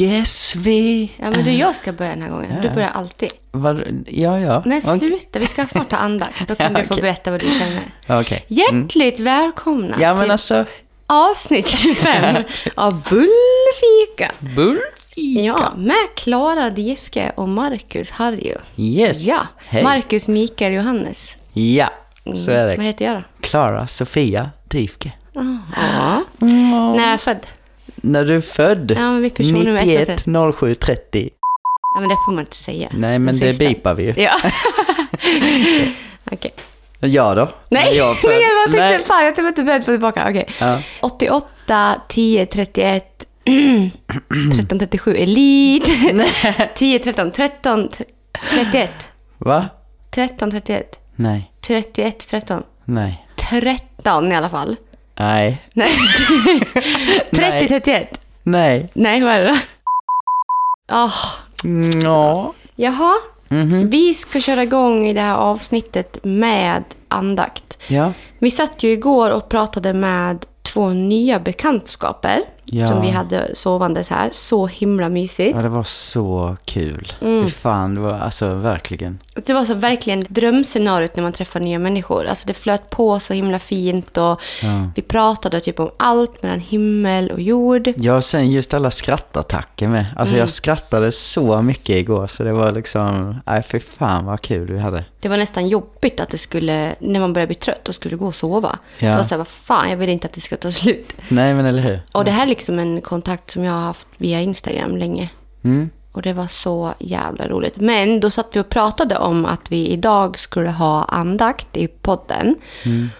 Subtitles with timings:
[0.00, 1.12] Yes, vi...
[1.16, 2.62] Ja, men du, jag ska börja den här gången.
[2.62, 3.30] Du börjar alltid.
[3.50, 4.62] Vad, ja, ja.
[4.66, 6.34] Men sluta, vi ska snart ta andakt.
[6.48, 7.02] Då kan du få Okej.
[7.02, 8.20] berätta vad du känner.
[8.20, 8.44] Okej.
[8.48, 10.64] Hjärtligt välkomna Ja, men till alltså...
[11.06, 12.44] avsnitt 25
[12.74, 14.32] av Bullfika.
[14.56, 15.40] Bullfika.
[15.40, 18.56] Ja, med Klara Diefke och Marcus Harju.
[18.76, 19.20] Yes.
[19.20, 19.84] Ja, Hej.
[19.84, 21.36] Marcus Mikael Johannes.
[21.52, 21.88] Ja,
[22.34, 22.82] så är Vad det.
[22.84, 23.22] heter jag då?
[23.40, 25.12] Klara Sofia Drifke.
[25.32, 26.22] Ja.
[26.38, 27.46] När är jag född?
[28.06, 28.90] När du är född?
[28.90, 30.26] Ja, men vi personnummer ett, ett, ett.
[30.26, 31.30] 91 07 30.
[31.94, 32.88] Ja, men det får man inte säga.
[32.92, 34.14] Nej, men det bipar vi ju.
[34.16, 34.36] Ja.
[36.32, 36.54] Okej.
[37.00, 37.48] Ja då.
[37.68, 38.30] Nej, jag född.
[38.34, 38.90] men jag bara Nej.
[38.90, 40.26] tänkte, fan jag var inte beredd på tillbaka.
[40.28, 40.48] Okej.
[40.60, 40.80] Ja.
[41.00, 43.24] 88, 10, 31,
[44.56, 45.84] 13, 37, elit.
[46.74, 47.88] 10, 13, 13,
[48.50, 48.90] 31,
[49.38, 49.64] Va?
[50.10, 51.50] 13, 31, Nej.
[51.60, 52.62] 31, 13.
[52.84, 53.26] Nej.
[53.50, 54.76] 13 i alla fall.
[55.18, 55.62] Nej.
[55.72, 55.88] Nej.
[57.30, 57.68] 30, Nej.
[57.68, 58.20] 31.
[58.42, 58.90] Nej.
[58.94, 59.56] Vad är det då?
[60.88, 61.10] Ah,
[61.64, 62.52] Mm, Ja.
[62.76, 63.14] jaha.
[63.48, 63.90] Mhm.
[63.90, 67.78] Vi ska köra igång i det här avsnittet med andakt.
[67.88, 68.12] Ja.
[68.38, 72.86] Vi satt ju igår och pratade med två nya bekantskaper Ja.
[72.88, 74.28] som vi hade sovandes här.
[74.32, 75.56] Så himla mysigt.
[75.56, 77.12] Ja, det var så kul.
[77.20, 77.44] Mm.
[77.44, 79.18] Fy fan, det var alltså verkligen.
[79.34, 82.26] Det var så verkligen drömscenariot när man träffar nya människor.
[82.26, 84.90] Alltså det flöt på så himla fint och Ja.
[84.94, 87.92] vi pratade typ om allt mellan himmel och jord.
[87.96, 90.06] Ja, sen just alla skrattattacker med.
[90.16, 90.40] Alltså Mm.
[90.40, 94.78] jag skrattade så mycket igår så det var liksom, nej fy fan vad kul vi
[94.78, 95.04] hade.
[95.20, 98.26] Det var nästan jobbigt att det skulle, när man började bli trött och skulle gå
[98.26, 98.78] och sova.
[98.98, 99.10] Ja.
[99.10, 101.12] Det var så här, vad fan, jag vill inte att det ska ta slut.
[101.28, 102.00] Nej men eller hur?
[102.12, 105.30] Och det här är liksom en kontakt som jag har haft via Instagram länge.
[105.64, 105.90] Mm.
[106.12, 107.76] Och det var så jävla roligt.
[107.76, 112.54] Men då satt vi och pratade om att vi idag skulle ha andakt i podden.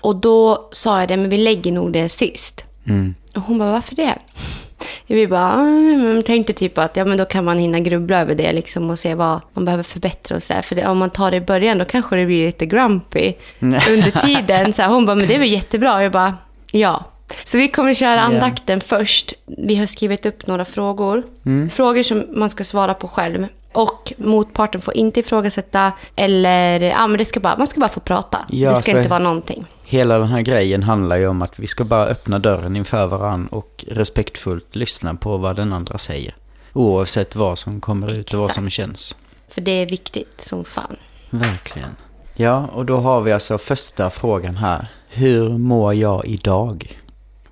[0.00, 2.64] Och då sa jag det, men vi lägger nog det sist.
[2.86, 3.14] Mm.
[3.36, 4.18] Och hon bara, varför det?
[5.06, 8.52] Vi bara, "Ah, tänkte typ att ja, men då kan man hinna grubbla över det
[8.52, 10.62] liksom och se vad man behöver förbättra och sådär.
[10.62, 14.10] För det, om man tar det i början då kanske det blir lite grumpy under
[14.26, 14.72] tiden.
[14.72, 15.94] Så här, hon bara, men det är väl jättebra?
[15.96, 16.34] Och jag bara,
[16.72, 17.04] ja.
[17.44, 19.34] Så vi kommer köra andakten först.
[19.46, 21.22] Vi har skrivit upp några frågor.
[21.70, 23.46] Frågor som man ska svara på själv.
[23.72, 28.00] Och motparten får inte ifrågasätta eller, ja men det ska bara, man ska bara få
[28.00, 28.38] prata.
[28.48, 29.64] Ja, det ska så- inte vara någonting.
[29.84, 33.46] Hela den här grejen handlar ju om att vi ska bara öppna dörren inför varann
[33.46, 36.34] och respektfullt lyssna på vad den andra säger.
[36.72, 39.16] Oavsett vad som kommer ut och vad som känns.
[39.48, 40.96] För det är viktigt som fan.
[41.30, 41.96] Verkligen.
[42.34, 44.88] Ja, och då har vi alltså första frågan här.
[45.08, 46.98] Hur mår jag idag?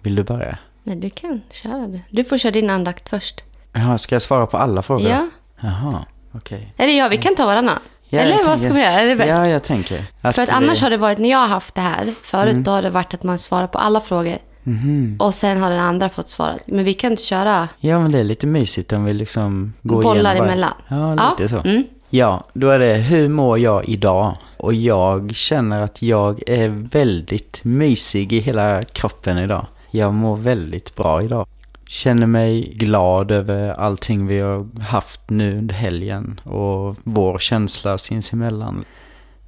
[0.04, 0.58] Vill du börja?
[0.82, 2.00] Nej, du kan köra det.
[2.10, 3.44] Du får köra din andakt först.
[3.72, 5.08] Jaha, ska jag svara på alla frågor?
[5.08, 5.28] Ja.
[5.60, 6.72] Jaha, okej.
[6.76, 7.78] Eller ja, vi kan ta varannan.
[8.08, 8.90] Ja, Eller vad ska vi göra?
[8.92, 9.28] Är det bäst?
[9.28, 10.02] Ja, jag tänker.
[10.22, 12.62] För att vi- annars har det varit, när jag har haft det här förut, Mm.
[12.64, 14.38] då har det varit att man svarar på alla frågor.
[14.62, 15.16] Mhm.
[15.20, 16.54] Och sen har den andra fått svara.
[16.66, 20.02] Men vi kan inte köra Ja, men det är lite mysigt om vi liksom går
[20.02, 21.16] bollar igenom varje- emellan.
[21.16, 21.58] Ja, lite så.
[21.68, 21.84] Mm.
[22.10, 24.36] Ja, då är det hur mår jag idag?
[24.56, 29.66] Och jag känner att jag är väldigt mysig i hela kroppen idag.
[29.94, 31.46] Jag mår väldigt bra idag.
[31.86, 38.84] Känner mig glad över allting vi har haft nu under helgen och vår känsla sinsemellan.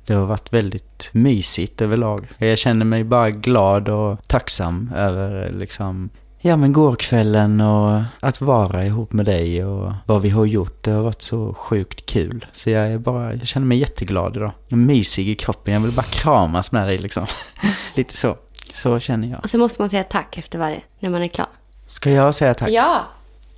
[0.07, 2.27] Det har varit väldigt mysigt överlag.
[2.39, 8.84] Jag känner mig bara glad och tacksam över liksom Ja men gårkvällen och att vara
[8.87, 10.83] ihop med dig och vad vi har gjort.
[10.83, 12.47] Det har varit så sjukt kul.
[12.53, 14.53] Så jag är bara, jag känner mig jätteglad idag.
[14.69, 15.75] Mysig i kroppen.
[15.75, 17.27] Jag vill bara kramas med dig liksom.
[17.95, 18.37] Lite så.
[18.76, 19.41] Så känner jag.
[19.44, 21.48] Och så måste man säga tack efter varje, när man är klar.
[21.87, 22.70] Ska jag säga tack?
[22.70, 23.06] Ja!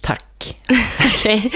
[0.01, 0.57] Tack.
[1.15, 1.53] Okej.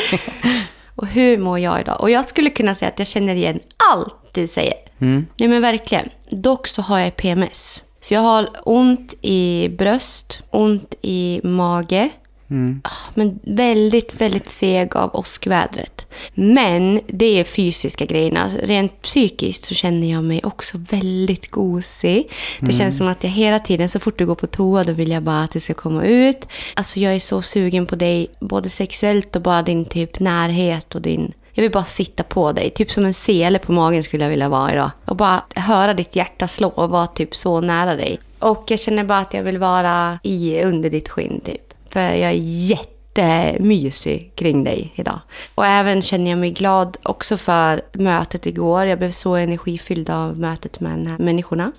[0.96, 2.00] Och hur mår jag idag?
[2.00, 3.60] Och jag skulle kunna säga att jag känner igen
[3.92, 4.74] allt du säger.
[4.98, 5.26] Mm.
[5.36, 6.08] Nej men verkligen.
[6.30, 7.82] Dock så har jag PMS.
[8.00, 12.10] Så jag har ont i bröst, ont i mage.
[12.52, 12.80] Mm.
[12.84, 16.06] Ah, Men väldigt, väldigt seg av åskvädret.
[16.34, 18.50] Men det är fysiska grejerna.
[18.62, 22.30] Rent psykiskt så känner jag mig också väldigt gosig.
[22.60, 25.10] Det känns som att jag hela tiden, så fort du går på toa, då vill
[25.10, 26.46] jag bara att det ska komma ut.
[26.74, 31.02] Alltså jag är så sugen på dig, både sexuellt och bara din typ närhet och
[31.02, 31.32] din...
[31.54, 34.48] Jag vill bara sitta på dig, typ som en sele på magen skulle jag vilja
[34.48, 34.90] vara idag.
[35.04, 38.18] Och bara höra ditt hjärta slå och vara typ så nära dig.
[38.38, 41.71] Och jag känner bara att jag vill vara i, under ditt skinn typ.
[41.92, 45.20] För jag är jättemysig kring dig idag.
[45.54, 48.86] Och även känner jag mig glad också för mötet igår.
[48.86, 51.72] Jag blev så energifylld av mötet med de här människorna.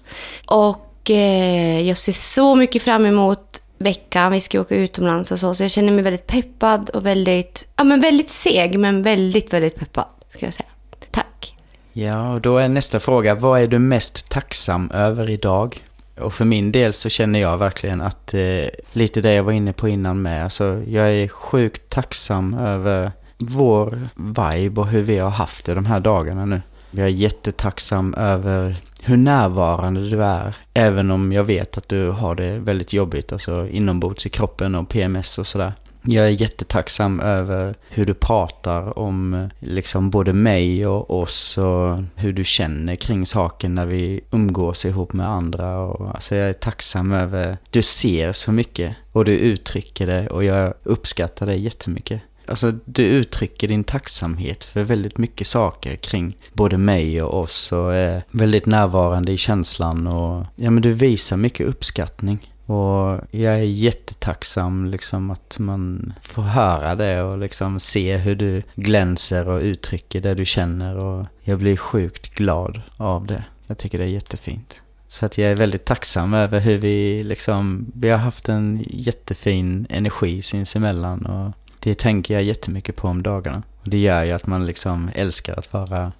[0.48, 4.32] Och eh, jag ser så mycket fram emot veckan.
[4.32, 5.56] Vi ska åka utomlands och så.
[5.56, 9.76] Så jag känner mig väldigt peppad och väldigt, ja men väldigt seg men väldigt, väldigt
[9.76, 10.06] peppad.
[10.30, 10.70] Ska jag säga.
[11.12, 11.58] Tack.
[11.94, 13.36] Ja, och då är nästa fråga.
[13.36, 15.82] Vad är du mest tacksam över idag?
[16.20, 19.74] Och för min del så känner jag verkligen att eh, lite det jag var inne
[19.74, 20.44] på innan med.
[20.44, 25.86] Alltså jag är sjukt tacksam över vår vibe och hur vi har haft det de
[25.86, 26.62] här dagarna nu.
[26.92, 30.56] Jag är jättetacksam över hur närvarande du är.
[30.74, 34.90] Även om jag vet att du har det väldigt jobbigt, alltså inombords i kroppen och
[34.90, 35.74] PMS och sådär.
[36.06, 42.34] Jag är jättetacksam över hur du pratar om liksom både mig och oss och hur
[42.34, 45.80] du känner kring saken när vi umgås ihop med andra.
[45.80, 50.28] Och, alltså jag är tacksam över att du ser så mycket och du uttrycker det
[50.28, 52.22] och jag uppskattar det jättemycket.
[52.48, 57.94] Alltså du uttrycker din tacksamhet för väldigt mycket saker kring både mig och oss och
[57.94, 62.53] är väldigt närvarande i känslan och ja men du visar mycket uppskattning.
[62.66, 68.64] Och jag är jättetacksam liksom att man får höra det och liksom se hur du
[68.76, 73.44] glänser och uttrycker det du känner och jag blir sjukt glad av det.
[73.68, 74.82] Jag tycker det är jättefint.
[75.08, 79.88] Så att jag är väldigt tacksam över hur vi liksom, vi har haft en jättefin
[79.90, 83.64] energi sinsemellan och det tänker jag jättemycket på om dagarna.
[83.82, 86.12] Och det gör ju att man liksom älskar att vara,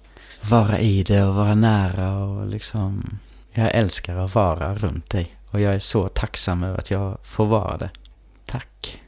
[0.50, 3.18] vara i det och vara nära och liksom,
[3.52, 5.36] jag älskar att vara runt dig.
[5.54, 7.90] Och jag är så tacksam över att jag får vara det.
[8.46, 9.00] Tack.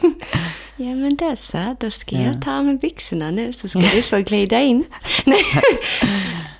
[0.76, 2.22] Ja men det så, då ska ja.
[2.22, 4.84] jag ta av mig byxorna nu så ska du få glida in.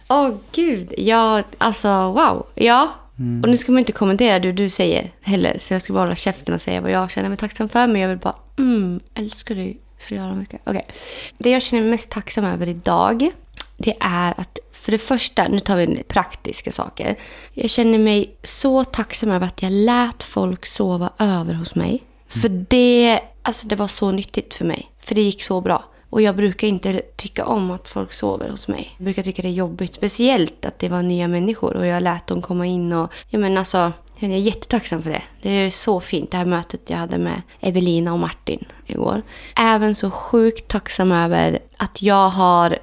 [0.09, 2.47] Åh oh, gud, ja alltså wow.
[2.55, 3.43] Ja, mm.
[3.43, 5.59] och nu ska man inte kommentera det du säger heller.
[5.59, 7.87] Så jag ska bara hålla käften och säga vad jag känner mig tacksam för.
[7.87, 10.61] Men jag vill bara, mm, älskar dig så jävla mycket.
[10.65, 10.83] Okej.
[10.87, 10.97] Okay.
[11.39, 13.31] Det jag känner mig mest tacksam över idag,
[13.77, 17.19] det är att för det första, nu tar vi praktiska saker.
[17.53, 22.03] Jag känner mig så tacksam över att jag lät folk sova över hos mig.
[22.29, 24.91] För det, alltså det var så nyttigt för mig.
[25.01, 25.85] För det gick så bra.
[26.11, 28.95] Och jag brukar inte tycka om att folk sover hos mig.
[28.97, 29.95] Jag brukar tycka det är jobbigt.
[29.95, 33.13] Speciellt att det var nya människor och jag lät dem komma in och...
[33.29, 35.23] Ja men alltså, jag är jättetacksam för det.
[35.43, 39.23] Det är så fint, det här mötet jag hade med Evelina och Martin igår.
[39.57, 42.79] Även så sjukt tacksam över att jag har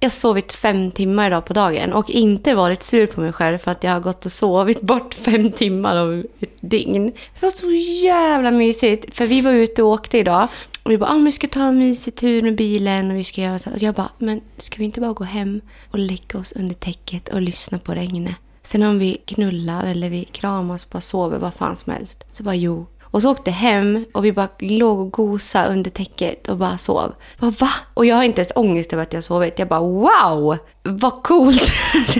[0.00, 3.58] jag har sovit fem timmar idag på dagen och inte varit sur på mig själv
[3.58, 7.06] för att jag har gått och sovit bort fem timmar av ett dygn.
[7.06, 7.70] Det var så
[8.06, 10.48] jävla mysigt, för vi var ute och åkte idag
[10.86, 13.40] och vi bara, ah, vi ska ta en mysig tur med bilen och vi ska
[13.40, 13.70] göra så.
[13.70, 17.28] Och jag bara, men ska vi inte bara gå hem och lägga oss under täcket
[17.28, 18.34] och lyssna på regnet?
[18.62, 22.24] Sen om vi knullar eller vi kramas och bara sover, vad fan som helst.
[22.32, 26.48] Så bara, jo, och så åkte hem och vi bara låg och gosade under täcket
[26.48, 27.14] och bara sov.
[27.38, 27.70] Bara, va?
[27.94, 29.58] Och jag har inte ens ångest över att jag har sovit.
[29.58, 30.56] Jag bara wow!
[30.82, 31.72] Vad coolt!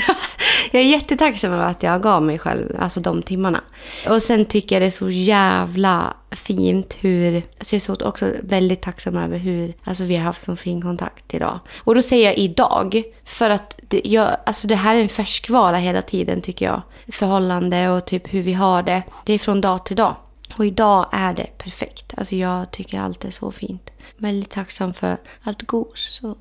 [0.70, 3.60] jag är jättetacksam över att jag gav mig själv alltså de timmarna.
[4.08, 7.36] Och sen tycker jag det är så jävla fint hur...
[7.36, 10.82] Alltså jag är så också väldigt tacksam över hur alltså vi har haft så fin
[10.82, 11.60] kontakt idag.
[11.78, 15.76] Och då säger jag idag, för att det, jag, alltså det här är en färskvara
[15.76, 16.82] hela tiden tycker jag.
[17.12, 19.02] Förhållande och typ hur vi har det.
[19.24, 20.14] Det är från dag till dag.
[20.56, 22.14] Och idag är det perfekt.
[22.16, 23.90] Alltså jag tycker allt är så fint.
[24.16, 26.38] Väldigt tacksam för allt gos och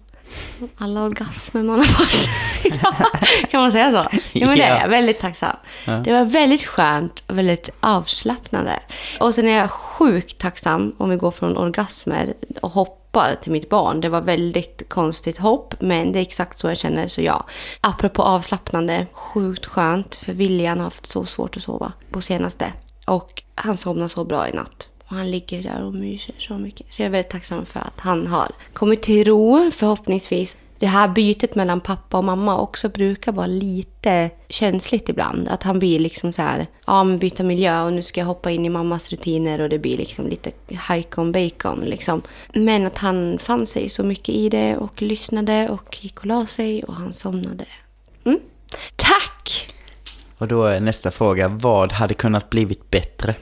[0.77, 3.49] alla orgasmer man har fått.
[3.51, 4.17] kan man säga så?
[4.33, 4.89] Ja, men det är jag.
[4.89, 5.55] Väldigt tacksam.
[5.85, 5.93] Ja.
[5.93, 8.79] Det var väldigt skönt och väldigt avslappnande.
[9.19, 13.69] Och sen är jag sjukt tacksam om vi går från orgasmer och hoppar till mitt
[13.69, 14.01] barn.
[14.01, 17.45] Det var väldigt konstigt hopp, men det är exakt så jag känner, så ja.
[17.81, 22.73] Apropå avslappnande, sjukt skönt, för William har haft så svårt att sova på senaste.
[23.05, 24.87] Och han somnar så bra i natt.
[25.03, 26.93] Och han ligger där och myser så mycket.
[26.93, 30.57] Så jag är väldigt tacksam för att han har kommit till ro förhoppningsvis.
[30.79, 35.47] Det här bytet mellan pappa och mamma också brukar vara lite känsligt ibland.
[35.47, 38.51] Att han blir liksom så här, ja men byta miljö och nu ska jag hoppa
[38.51, 41.85] in i mammas rutiner och det blir liksom lite hajkon-bacon.
[41.85, 42.21] liksom.
[42.53, 46.45] Men att han fann sig så mycket i det och lyssnade och gick och la
[46.45, 47.65] sig och han somnade.
[48.25, 48.39] Mm.
[48.95, 49.74] Tack!
[50.37, 53.35] Och då är nästa fråga, vad hade kunnat blivit bättre?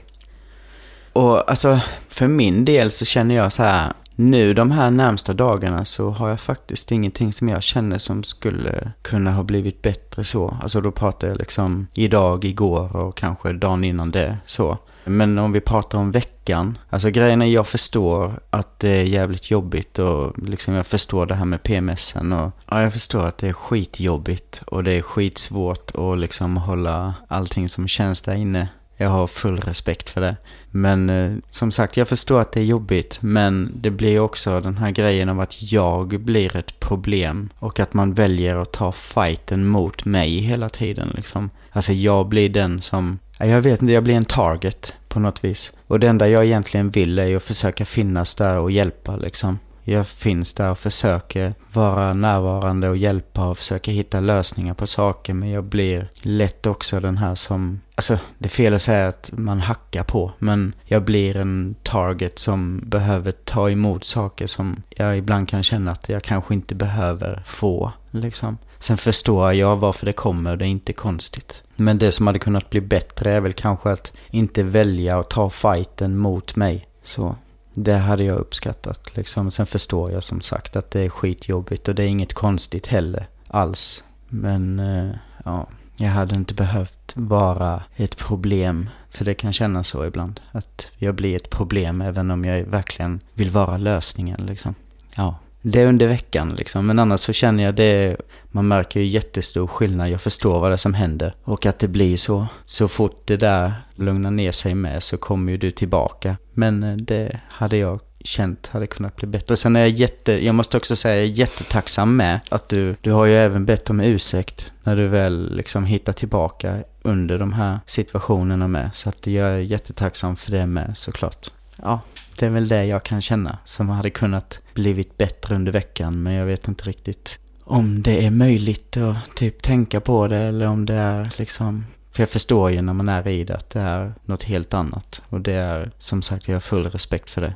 [1.12, 5.84] Och alltså, för min del så känner jag så här, nu de här närmsta dagarna
[5.84, 10.58] så har jag faktiskt ingenting som jag känner som skulle kunna ha blivit bättre så.
[10.62, 14.78] Alltså då pratar jag liksom idag, igår och kanske dagen innan det så.
[15.04, 19.50] Men om vi pratar om veckan, alltså grejen är jag förstår att det är jävligt
[19.50, 23.48] jobbigt och liksom jag förstår det här med PMSen och ja, jag förstår att det
[23.48, 28.68] är skitjobbigt och det är skitsvårt att liksom hålla allting som känns där inne.
[28.96, 30.36] Jag har full respekt för det.
[30.70, 33.18] Men eh, som sagt, jag förstår att det är jobbigt.
[33.20, 37.50] Men det blir också den här grejen av att jag blir ett problem.
[37.58, 41.50] Och att man väljer att ta fighten mot mig hela tiden liksom.
[41.70, 45.72] Alltså jag blir den som jag vet inte, jag blir en target på något vis.
[45.86, 49.58] Och det enda jag egentligen vill är ju att försöka finnas där och hjälpa liksom.
[49.86, 55.34] Jag finns där och försöker vara närvarande och hjälpa och försöka hitta lösningar på saker.
[55.34, 59.30] Men jag blir lätt också den här som, alltså det är fel att säga att
[59.32, 60.32] man hackar på.
[60.38, 65.90] Men jag blir en target som behöver ta emot saker som jag ibland kan känna
[65.90, 67.92] att jag kanske inte behöver få.
[68.14, 68.58] Liksom.
[68.78, 71.62] Sen förstår jag varför det kommer, det är inte konstigt.
[71.76, 75.50] Men det som hade kunnat bli bättre är väl kanske att inte välja att ta
[75.50, 76.88] fighten mot mig.
[77.02, 77.36] Så
[77.74, 79.50] det hade jag uppskattat liksom.
[79.50, 83.28] Sen förstår jag som sagt att det är skitjobbigt och det är inget konstigt heller
[83.48, 84.04] alls.
[84.28, 85.66] Men eh, ja,
[85.96, 88.90] jag hade inte behövt vara ett problem.
[89.10, 90.40] För det kan kännas så ibland.
[90.52, 94.74] Att jag blir ett problem även om jag verkligen vill vara lösningen liksom.
[95.14, 96.86] Ja, det är under veckan liksom.
[96.86, 98.16] Men annars så känner jag det,
[98.46, 100.10] man märker ju jättestor skillnad.
[100.10, 101.34] Jag förstår vad det är som händer.
[101.44, 102.46] Och att det blir så.
[102.66, 106.36] Så fort det där lugnar ner sig med så kommer ju du tillbaka.
[106.52, 109.56] Men eh, det hade jag känt hade kunnat bli bättre.
[109.56, 113.12] Sen är jag jätte, jag måste också säga jag är jättetacksam med att du, du
[113.12, 117.78] har ju även bett om ursäkt när du väl liksom hittar tillbaka under de här
[117.86, 118.90] situationerna med.
[118.94, 121.50] Så att jag är jättetacksam för det med såklart.
[121.82, 122.00] Ja,
[122.38, 126.32] det är väl det jag kan känna som hade kunnat blivit bättre under veckan men
[126.32, 130.86] jag vet inte riktigt om det är möjligt att typ tänka på det eller om
[130.86, 134.14] det är liksom för jag förstår ju när man är i det att det är
[134.24, 135.22] något helt annat.
[135.28, 137.54] Och det är som sagt, jag har full respekt för det.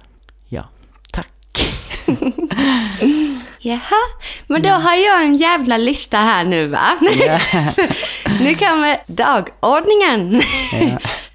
[0.48, 0.68] Ja,
[1.12, 1.28] tack.
[3.60, 4.02] Jaha,
[4.46, 6.98] men då har jag en jävla lista här nu va?
[8.40, 10.42] Nu kommer dagordningen.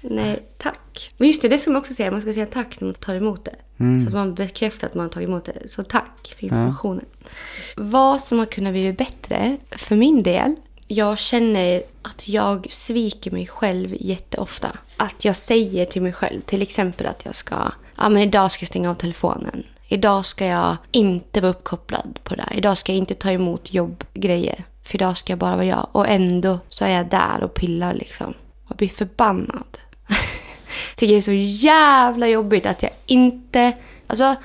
[0.00, 0.78] Nej, tack.
[1.16, 2.10] Men just det, det ska man också säga.
[2.10, 3.54] Man ska säga tack när man tar emot det.
[3.78, 4.00] Mm.
[4.00, 5.68] Så att man bekräftar att man har tagit emot det.
[5.68, 7.04] Så tack för informationen.
[7.76, 10.54] Vad som har kunnat bli bättre för min del.
[10.86, 14.78] Jag känner att jag sviker mig själv jätteofta.
[14.96, 18.62] Att jag säger till mig själv, till exempel att jag ska, ja men idag ska
[18.62, 19.64] jag stänga av telefonen.
[19.88, 22.56] Idag ska jag inte vara uppkopplad på det här.
[22.56, 24.64] Idag ska jag inte ta emot jobbgrejer.
[24.82, 25.88] För idag ska jag bara vara jag.
[25.92, 28.34] Och ändå så är jag där och pillar liksom.
[28.68, 29.78] Och blir förbannad.
[31.04, 33.72] Tycker det är så jävla jobbigt att jag inte...
[34.06, 34.24] Alltså,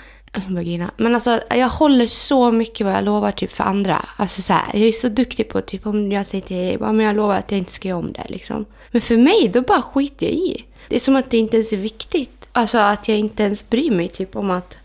[0.50, 0.90] jag.
[0.98, 4.06] Men alltså jag håller så mycket vad jag lovar typ för andra.
[4.18, 7.00] Alltså så här, jag är så duktig på typ om jag säger till dig, men
[7.00, 8.66] jag lovar att jag inte ska göra om det liksom.
[8.92, 10.66] Men för mig, då bara skiter jag i.
[10.90, 12.48] Det är som att det inte ens är viktigt.
[12.52, 14.76] Alltså att jag inte ens bryr mig typ om att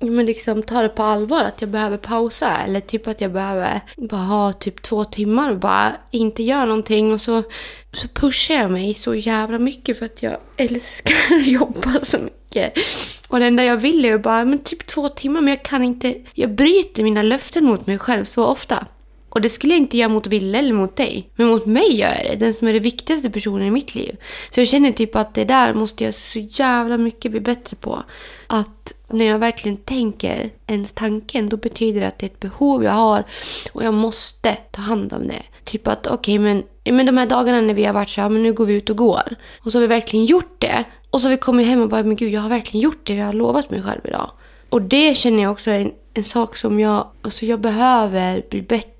[0.00, 3.80] men liksom ta det på allvar att jag behöver pausa eller typ att jag behöver
[3.96, 7.42] bara ha typ två timmar och bara inte göra någonting och så,
[7.92, 12.72] så pushar jag mig så jävla mycket för att jag älskar att jobba så mycket.
[13.28, 15.82] Och det enda jag vill är ju bara, men typ två timmar, men jag kan
[15.84, 18.86] inte, jag bryter mina löften mot mig själv så ofta.
[19.30, 21.30] Och det skulle jag inte göra mot Ville eller mot dig.
[21.36, 22.36] Men mot mig gör jag det.
[22.36, 24.16] Den som är den viktigaste personen i mitt liv.
[24.50, 28.02] Så jag känner typ att det där måste jag så jävla mycket bli bättre på.
[28.46, 32.84] Att när jag verkligen tänker ens tanken, då betyder det att det är ett behov
[32.84, 33.24] jag har.
[33.72, 35.42] Och jag måste ta hand om det.
[35.64, 38.28] Typ att okej, okay, men, men de här dagarna när vi har varit så här,
[38.28, 39.36] men nu går vi ut och går.
[39.64, 40.84] Och så har vi verkligen gjort det.
[41.10, 43.14] Och så har vi kommit hem och bara, men gud, jag har verkligen gjort det
[43.14, 44.30] jag har lovat mig själv idag.
[44.68, 48.62] Och det känner jag också är en, en sak som jag, alltså jag behöver bli
[48.62, 48.99] bättre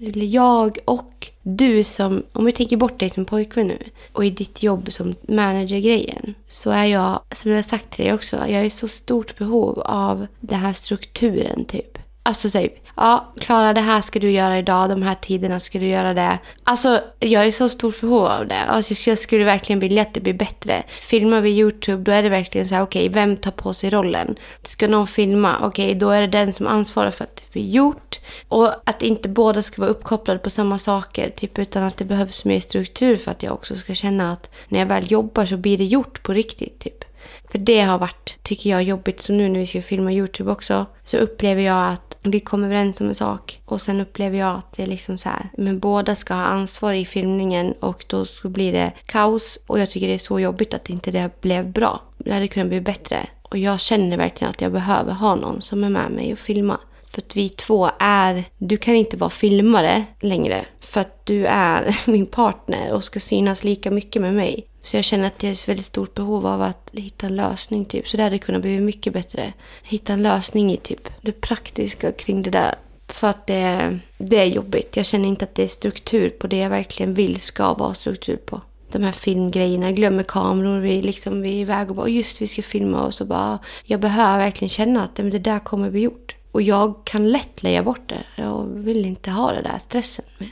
[0.00, 3.78] eller jag och du som, om vi tänker bort dig som pojkvän nu
[4.12, 8.14] och i ditt jobb som managergrejen så är jag, som jag har sagt till dig
[8.14, 11.93] också, jag är i så stort behov av den här strukturen typ.
[12.26, 15.86] Alltså typ, ja Klara det här ska du göra idag, de här tiderna ska du
[15.86, 16.38] göra det.
[16.64, 18.60] Alltså jag är i så stort behov av det.
[18.60, 20.82] Alltså, jag skulle verkligen vilja att det blir bättre.
[21.00, 23.90] Filmar vi YouTube då är det verkligen så här, okej okay, vem tar på sig
[23.90, 24.36] rollen?
[24.62, 25.56] Ska någon filma?
[25.62, 28.20] Okej okay, då är det den som ansvarar för att det blir gjort.
[28.48, 31.30] Och att inte båda ska vara uppkopplade på samma saker.
[31.30, 34.78] Typ utan att det behövs mer struktur för att jag också ska känna att när
[34.78, 36.78] jag väl jobbar så blir det gjort på riktigt.
[36.78, 37.03] Typ.
[37.50, 39.22] För det har varit, tycker jag, jobbigt.
[39.22, 43.00] Så nu när vi ska filma YouTube också så upplever jag att vi kommer överens
[43.00, 43.60] om en sak.
[43.64, 46.92] Och sen upplever jag att det är liksom så här, men båda ska ha ansvar
[46.92, 49.58] i filmningen och då så blir det kaos.
[49.66, 52.00] Och jag tycker det är så jobbigt att inte det blev bra.
[52.18, 53.26] Det hade kunnat bli bättre.
[53.42, 56.80] Och jag känner verkligen att jag behöver ha någon som är med mig och filma.
[57.10, 58.44] För att vi två är...
[58.58, 60.64] Du kan inte vara filmare längre.
[60.80, 64.66] För att du är min partner och ska synas lika mycket med mig.
[64.84, 67.84] Så jag känner att det är ett väldigt stort behov av att hitta en lösning.
[67.84, 68.08] Typ.
[68.08, 69.52] Så det hade kunnat bli mycket bättre.
[69.82, 72.74] Hitta en lösning i typ det praktiska kring det där.
[73.08, 74.96] För att det, det är jobbigt.
[74.96, 78.36] Jag känner inte att det är struktur på det jag verkligen vill ska vara struktur
[78.36, 78.60] på.
[78.92, 82.46] De här filmgrejerna, jag glömmer kameror, vi, liksom, vi är iväg och bara just vi
[82.46, 86.36] ska filma och så bara jag behöver verkligen känna att det där kommer bli gjort.
[86.52, 88.24] Och jag kan lätt lägga bort det.
[88.36, 90.48] Jag vill inte ha den där stressen med.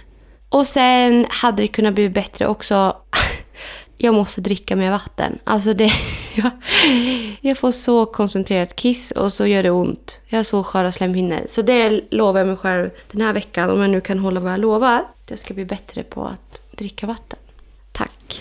[0.49, 2.97] Och sen hade det kunnat bli bättre också.
[4.03, 5.39] jag måste dricka mer vatten.
[5.45, 5.93] Alltså det,
[6.35, 6.51] jag,
[7.41, 10.21] jag får så koncentrerat kiss och så gör det ont.
[10.27, 11.41] Jag har så sköra slemhinnor.
[11.49, 14.53] Så det lovar jag mig själv den här veckan, om jag nu kan hålla vad
[14.53, 14.97] jag lovar.
[14.97, 17.39] att Jag ska bli bättre på att dricka vatten.
[17.93, 18.41] Tack.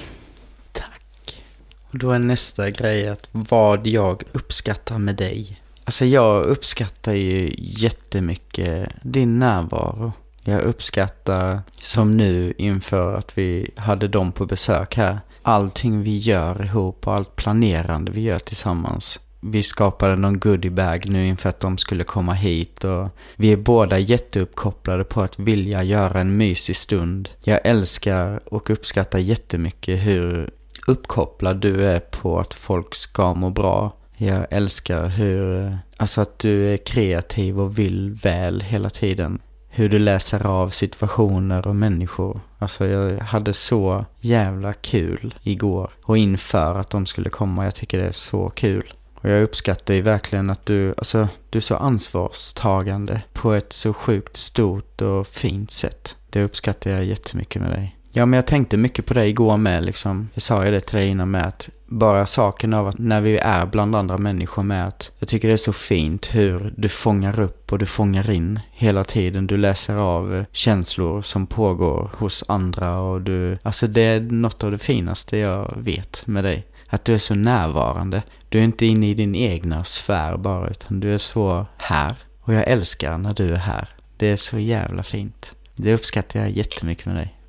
[0.71, 1.43] Tack.
[1.91, 5.61] Och då är nästa grej att vad jag uppskattar med dig.
[5.83, 10.13] Alltså jag uppskattar ju jättemycket din närvaro.
[10.43, 16.65] Jag uppskattar, som nu inför att vi hade dem på besök här, allting vi gör
[16.65, 19.19] ihop och allt planerande vi gör tillsammans.
[19.43, 23.99] Vi skapade någon goodiebag nu inför att de skulle komma hit och vi är båda
[23.99, 27.29] jätteuppkopplade på att vilja göra en mysig stund.
[27.43, 30.49] Jag älskar och uppskattar jättemycket hur
[30.87, 33.91] uppkopplad du är på att folk ska må bra.
[34.17, 39.39] Jag älskar hur, alltså att du är kreativ och vill väl hela tiden
[39.73, 42.39] hur du läser av situationer och människor.
[42.59, 47.65] Alltså jag hade så jävla kul igår och inför att de skulle komma.
[47.65, 48.93] Jag tycker det är så kul.
[49.15, 53.93] Och jag uppskattar ju verkligen att du, alltså du är så ansvarstagande på ett så
[53.93, 56.15] sjukt stort och fint sätt.
[56.29, 57.97] Det uppskattar jag jättemycket med dig.
[58.13, 60.29] Ja, men jag tänkte mycket på det igår med liksom.
[60.33, 63.37] Jag sa ju det till dig innan med att bara saken av att när vi
[63.37, 67.39] är bland andra människor med att jag tycker det är så fint hur du fångar
[67.39, 69.47] upp och du fångar in hela tiden.
[69.47, 74.71] Du läser av känslor som pågår hos andra och du, alltså det är något av
[74.71, 76.65] det finaste jag vet med dig.
[76.87, 78.23] Att du är så närvarande.
[78.49, 82.15] Du är inte inne i din egna sfär bara utan du är så här.
[82.41, 83.89] Och jag älskar när du är här.
[84.17, 85.55] Det är så jävla fint.
[85.75, 87.40] Det uppskattar jag jättemycket med dig.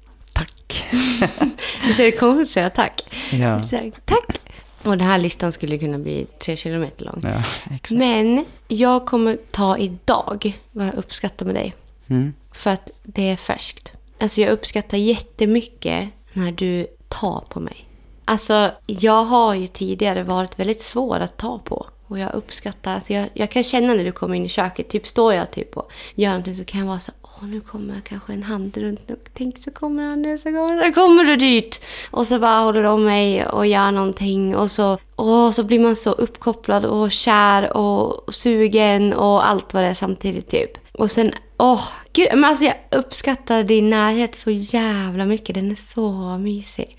[0.43, 0.85] Tack!
[1.87, 3.01] Visst är det konstigt att säga tack?
[3.31, 3.61] Ja,
[4.05, 4.41] Tack!
[4.83, 7.21] Och den här listan skulle kunna bli tre kilometer lång.
[7.23, 7.91] ja exakt.
[7.91, 11.75] Men jag kommer ta idag vad jag uppskattar med dig.
[12.09, 12.35] Mm.
[12.53, 13.93] För att det är färskt.
[14.19, 17.89] Alltså jag uppskattar jättemycket när du tar på mig.
[18.25, 21.87] Alltså jag har ju tidigare varit väldigt svår att ta på.
[22.07, 25.07] Och jag uppskattar, alltså jag, jag kan känna när du kommer in i köket, typ
[25.07, 28.43] står jag typ och gör någonting så kan jag vara så nu kommer kanske en
[28.43, 31.85] hand runt och tänk så kommer han nu så kommer, så kommer du dit.
[32.11, 35.81] Och så bara håller du om mig och gör någonting och så, och så blir
[35.81, 40.79] man så uppkopplad och kär och sugen och allt vad det är samtidigt typ.
[40.93, 45.55] Och sen, åh, gud, men alltså jag uppskattar din närhet så jävla mycket.
[45.55, 46.97] Den är så mysig.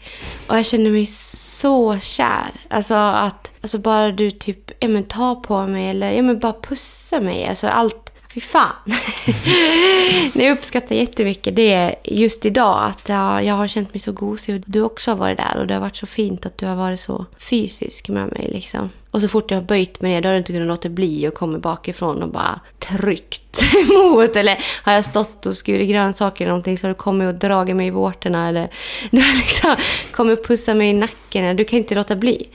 [0.48, 2.52] Och jag känner mig så kär.
[2.70, 6.54] Alltså att, alltså bara du typ, ja men ta på mig eller, ja men bara
[6.54, 7.46] pussa mig.
[7.48, 8.03] Alltså allt,
[8.34, 8.76] fy fan.
[10.34, 14.56] det jag uppskattar jättemycket det just idag att jag, jag har känt mig så gosig
[14.56, 16.76] och du också har varit där och det har varit så fint att du har
[16.76, 18.90] varit så fysisk med mig liksom.
[19.14, 21.28] Och så fort jag har böjt mig ner då har du inte kunnat låta bli
[21.28, 24.36] och kommit bakifrån och bara tryckt emot.
[24.36, 27.76] Eller har jag stått och skurit grönsaker eller någonting så har du kommit och dragit
[27.76, 28.48] mig i vårtorna.
[28.48, 28.70] Eller
[29.12, 29.76] du har liksom
[30.12, 31.56] kommit och pussat mig i nacken.
[31.56, 32.50] Du kan inte låta bli.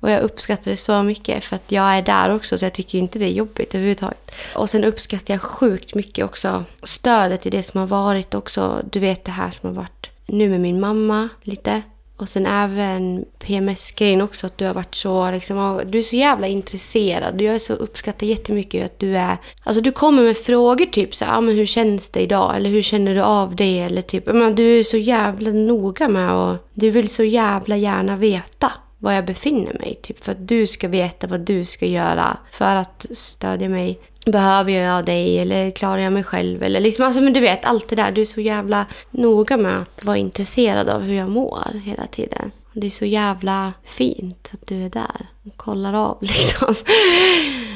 [0.00, 2.98] Och jag uppskattar det så mycket för att jag är där också så jag tycker
[2.98, 4.30] inte det är jobbigt överhuvudtaget.
[4.54, 8.82] Och sen uppskattar jag sjukt mycket också stödet i det som har varit också.
[8.92, 11.82] Du vet det här som har varit nu med min mamma lite.
[12.16, 16.46] Och sen även PMS-grejen också, att du har varit så liksom, du är så jävla
[16.46, 17.40] intresserad.
[17.40, 21.24] Jag är så uppskattar jättemycket att du är, alltså du kommer med frågor typ så
[21.24, 22.56] här, ah, men hur känns det idag?
[22.56, 23.78] Eller hur känner du av det?
[23.78, 28.16] Eller typ, men du är så jävla noga med och du vill så jävla gärna
[28.16, 29.94] veta var jag befinner mig.
[30.02, 34.00] Typ för att du ska veta vad du ska göra för att stödja mig.
[34.26, 36.62] Behöver jag dig eller klarar jag mig själv?
[36.62, 38.12] Eller liksom, alltså, men du vet, allt det där.
[38.12, 42.50] Du är så jävla noga med att vara intresserad av hur jag mår hela tiden.
[42.72, 46.74] Det är så jävla fint att du är där och kollar av liksom.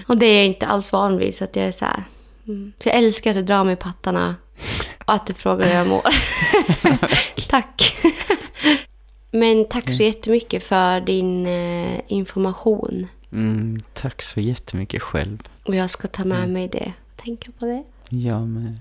[0.07, 2.05] Och det är jag inte alls van vid så att jag är så här.
[2.49, 2.73] Mm.
[2.83, 4.37] Så jag älskar att du drar mig i pattarna
[5.07, 6.03] och att du frågar hur jag mår.
[7.49, 7.97] Tack.
[9.31, 13.07] Men tack så jättemycket för din eh, information.
[13.33, 15.38] Mm, tack så jättemycket själv.
[15.66, 16.93] Och jag ska ta med mig det.
[17.16, 17.85] Tänka på det.
[18.09, 18.79] Jag med.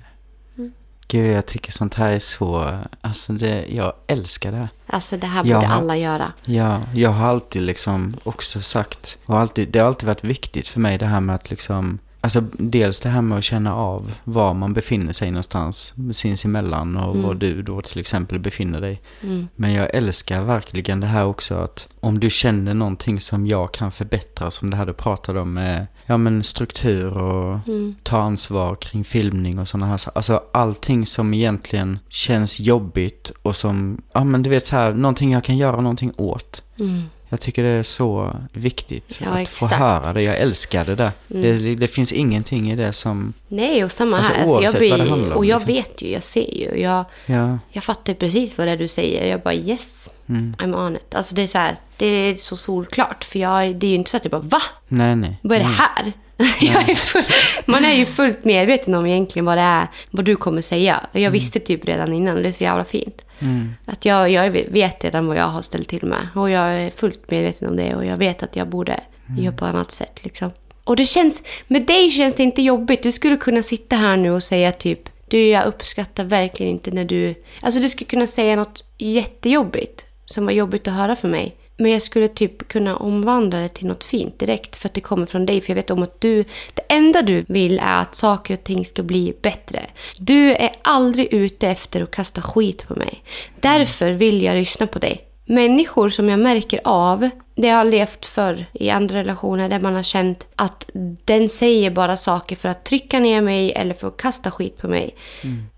[0.58, 0.72] Mm.
[1.08, 2.80] Gud, jag tycker sånt här är så...
[3.02, 4.70] Alltså, det, jag älskar det.
[4.88, 6.34] Alltså det här borde har- alla göra.
[6.46, 10.80] Ja, jag har alltid liksom också sagt, och alltid, det har alltid varit viktigt för
[10.80, 14.54] mig det här med att liksom, alltså dels det här med att känna av var
[14.54, 19.02] man befinner sig någonstans sinsemellan och var du då till exempel befinner dig.
[19.22, 19.48] Mm.
[19.56, 23.92] Men jag älskar verkligen det här också att om du känner någonting som jag kan
[23.92, 27.96] förbättra, som det här du pratade om med, ja men struktur och Mm.
[28.04, 30.00] ta ansvar kring filmning och sådana här.
[30.16, 35.32] Alltså allting som egentligen känns jobbigt och som, ja men du vet så här, någonting
[35.32, 36.64] jag kan göra någonting åt.
[36.80, 37.04] Mm.
[37.30, 39.60] Jag tycker det är så viktigt Ja, att exakt.
[39.60, 40.22] få höra det.
[40.22, 41.12] Jag älskar det där.
[41.28, 43.34] Det, det finns ingenting i det som...
[43.48, 44.40] Nej, och samma Alltså, här.
[44.42, 45.76] Alltså, jag oavsett vad det handlar blir, om, och jag liksom.
[45.76, 46.82] vet ju, jag ser ju.
[46.82, 49.32] Jag, Ja, jag fattar precis vad det är du säger.
[49.32, 50.56] Jag bara yes, Mm.
[50.60, 51.16] I'm on it.
[51.16, 53.24] Alltså det är så här, det är så solklart.
[53.24, 54.62] För jag, det är ju inte så att jag bara va?
[54.88, 55.40] nej, nej.
[55.42, 56.14] Vad är det här?
[56.62, 57.22] Jag är full,
[57.66, 61.06] man är ju fullt medveten om egentligen vad det är, vad du kommer säga.
[61.12, 63.22] Jag visste typ redan innan och det är så jävla fint.
[63.40, 63.74] Mm.
[63.86, 66.28] Att jag, jag vet redan vad jag har ställt till med.
[66.36, 69.00] Och jag är fullt medveten om det och jag vet att jag borde
[69.38, 70.52] göra på annat sätt liksom.
[70.84, 73.04] Och det känns, med dig känns det inte jobbigt.
[73.04, 77.06] Du skulle kunna sitta här nu och säga typ du, jag uppskattar verkligen inte när
[77.06, 77.36] du...
[77.62, 81.56] Alltså du skulle kunna säga något jättejobbigt som var jobbigt att höra för mig.
[81.80, 85.26] Men jag skulle typ kunna omvandla det till något fint direkt för att det kommer
[85.26, 85.62] från dig.
[85.62, 88.86] För jag vet om att du, det enda du vill är att saker och ting
[88.86, 89.86] ska bli bättre.
[90.18, 93.24] Du är aldrig ute efter att kasta skit på mig.
[93.60, 95.22] Därför vill jag lyssna på dig.
[95.46, 97.30] Människor som jag märker av,
[97.62, 100.90] det jag har levt för i andra relationer där man har känt att
[101.26, 104.88] den säger bara saker för att trycka ner mig eller för att kasta skit på
[104.88, 105.16] mig.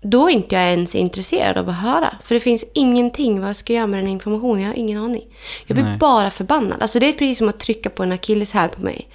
[0.02, 2.14] Då är inte jag ens intresserad av att höra.
[2.24, 4.60] För det finns ingenting vad jag ska göra med den informationen.
[4.62, 5.24] Jag har ingen aning.
[5.66, 5.98] Jag blir Nej.
[5.98, 6.82] bara förbannad.
[6.82, 9.08] Alltså det är precis som att trycka på en akilleshäl på mig.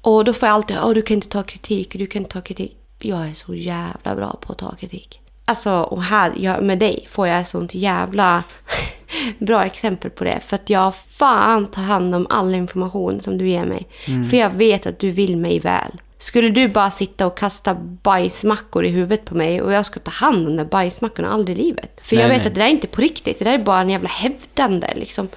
[0.00, 2.40] Och då får jag alltid, åh du kan inte ta kritik, du kan inte ta
[2.40, 2.76] kritik.
[2.98, 5.21] Jag är så jävla bra på att ta kritik.
[5.44, 8.42] Alltså, och här, jag, med dig får jag ett sånt jävla
[9.38, 10.40] bra exempel på det.
[10.40, 13.86] För att jag fan tar hand om all information som du ger mig.
[14.30, 16.00] För jag vet att du vill mig väl.
[16.18, 20.10] Skulle du bara sitta och kasta bajsmackor i huvudet på mig och jag ska ta
[20.10, 22.00] hand om de där bajsmackorna aldrig i livet.
[22.02, 22.46] För Nej, jag vet nej.
[22.48, 23.38] att det där är inte på riktigt.
[23.38, 25.28] Det där är bara en jävla hävdande liksom.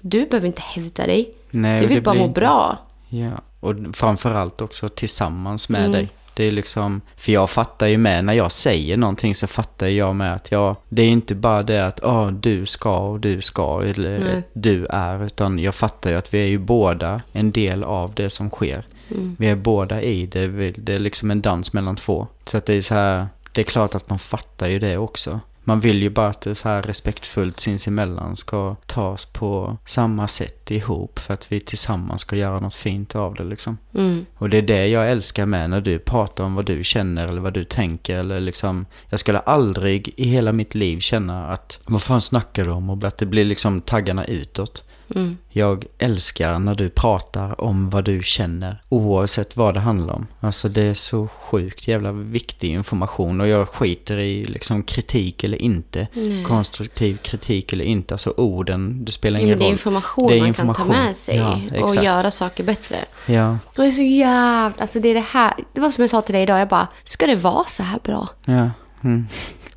[0.00, 1.34] Du behöver inte hävda dig.
[1.50, 2.78] Nej, du vill bara må inte- bra.
[3.08, 5.92] Ja, och framförallt också tillsammans med Mm.
[5.92, 6.08] dig.
[6.42, 10.16] Det är liksom, för jag fattar ju med, när jag säger någonting så fattar jag
[10.16, 13.82] med att jag, det är inte bara det att ja du ska och du ska
[13.82, 14.42] eller Nej.
[14.52, 18.30] du är, utan jag fattar ju att vi är ju båda en del av det
[18.30, 18.86] som sker.
[19.10, 19.36] Mm.
[19.38, 22.26] Vi är båda i det, det är liksom en dans mellan två.
[22.44, 25.40] Så att det är så här, det är klart att man fattar ju det också.
[25.64, 30.70] Man vill ju bara att det så här respektfullt sinsemellan ska tas på samma sätt
[30.70, 33.78] ihop för att vi tillsammans ska göra något fint av det liksom.
[33.94, 34.26] Mm.
[34.34, 37.40] Och det är det jag älskar med när du pratar om vad du känner eller
[37.40, 42.02] vad du tänker eller liksom Jag skulle aldrig i hela mitt liv känna att vad
[42.02, 44.84] fan snackar du om och att det blir liksom taggarna utåt.
[45.14, 45.36] Mm.
[45.48, 50.26] Jag älskar när du pratar om vad du känner oavsett vad det handlar om.
[50.40, 55.62] Alltså det är så sjukt jävla viktig information och jag skiter i liksom kritik eller
[55.62, 56.06] inte.
[56.12, 56.44] Nej.
[56.44, 58.14] Konstruktiv kritik eller inte.
[58.14, 59.72] Alltså orden, det spelar ingen men det är roll.
[59.72, 60.86] information Det är man information.
[60.86, 62.96] kan ta med sig Ja, och göra saker bättre.
[63.26, 64.80] Ja, Det är så jävla...
[64.80, 65.54] Alltså det är det här...
[65.72, 66.60] Det var som jag sa till dig idag.
[66.60, 68.28] Jag bara, ska det vara så här bra?
[68.44, 68.70] ja.
[69.04, 69.26] Mm.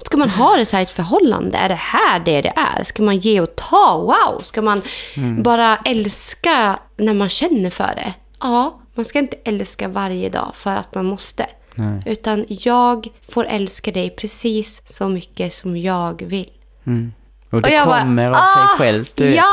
[0.05, 1.57] Ska man ha det så här i ett förhållande?
[1.57, 2.83] Är det här det det är?
[2.83, 3.97] Ska man ge och ta?
[3.97, 4.41] Wow!
[4.41, 4.81] Ska man
[5.15, 5.43] Mm.
[5.43, 8.13] bara älska när man känner för det?
[8.39, 11.45] Ja, man ska inte älska varje dag för att man måste.
[11.75, 12.01] Nej.
[12.05, 16.49] Utan jag får älska dig precis så mycket som jag vill.
[17.49, 19.35] Och det Och jag bara, kommer av "Ah, sig självt, du vet.
[19.35, 19.43] ja!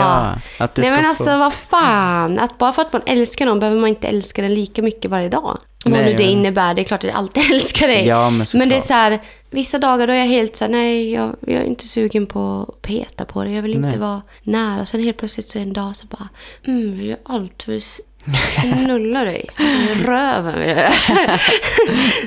[0.00, 0.34] ja!
[0.64, 1.08] Att det Nej men få...
[1.08, 2.38] alltså vad fan.
[2.38, 5.28] Att bara för att man älskar någon behöver man inte älska den lika mycket varje
[5.28, 5.58] dag.
[5.84, 6.74] Vad nu det innebär.
[6.74, 8.06] Det är klart att jag alltid älskar dig.
[8.06, 8.68] Ja, men såklart.
[8.68, 9.20] det är så här.
[9.50, 12.66] Vissa dagar då är jag helt så här, nej jag, jag är inte sugen på
[12.68, 13.50] att peta på det.
[13.50, 13.98] Jag vill inte Nej.
[13.98, 14.86] vara nära.
[14.86, 16.28] Sen helt plötsligt så en dag så bara,
[16.66, 17.80] mm, jag gör allt för
[18.60, 19.48] knulla dig.
[19.58, 20.92] i Röven.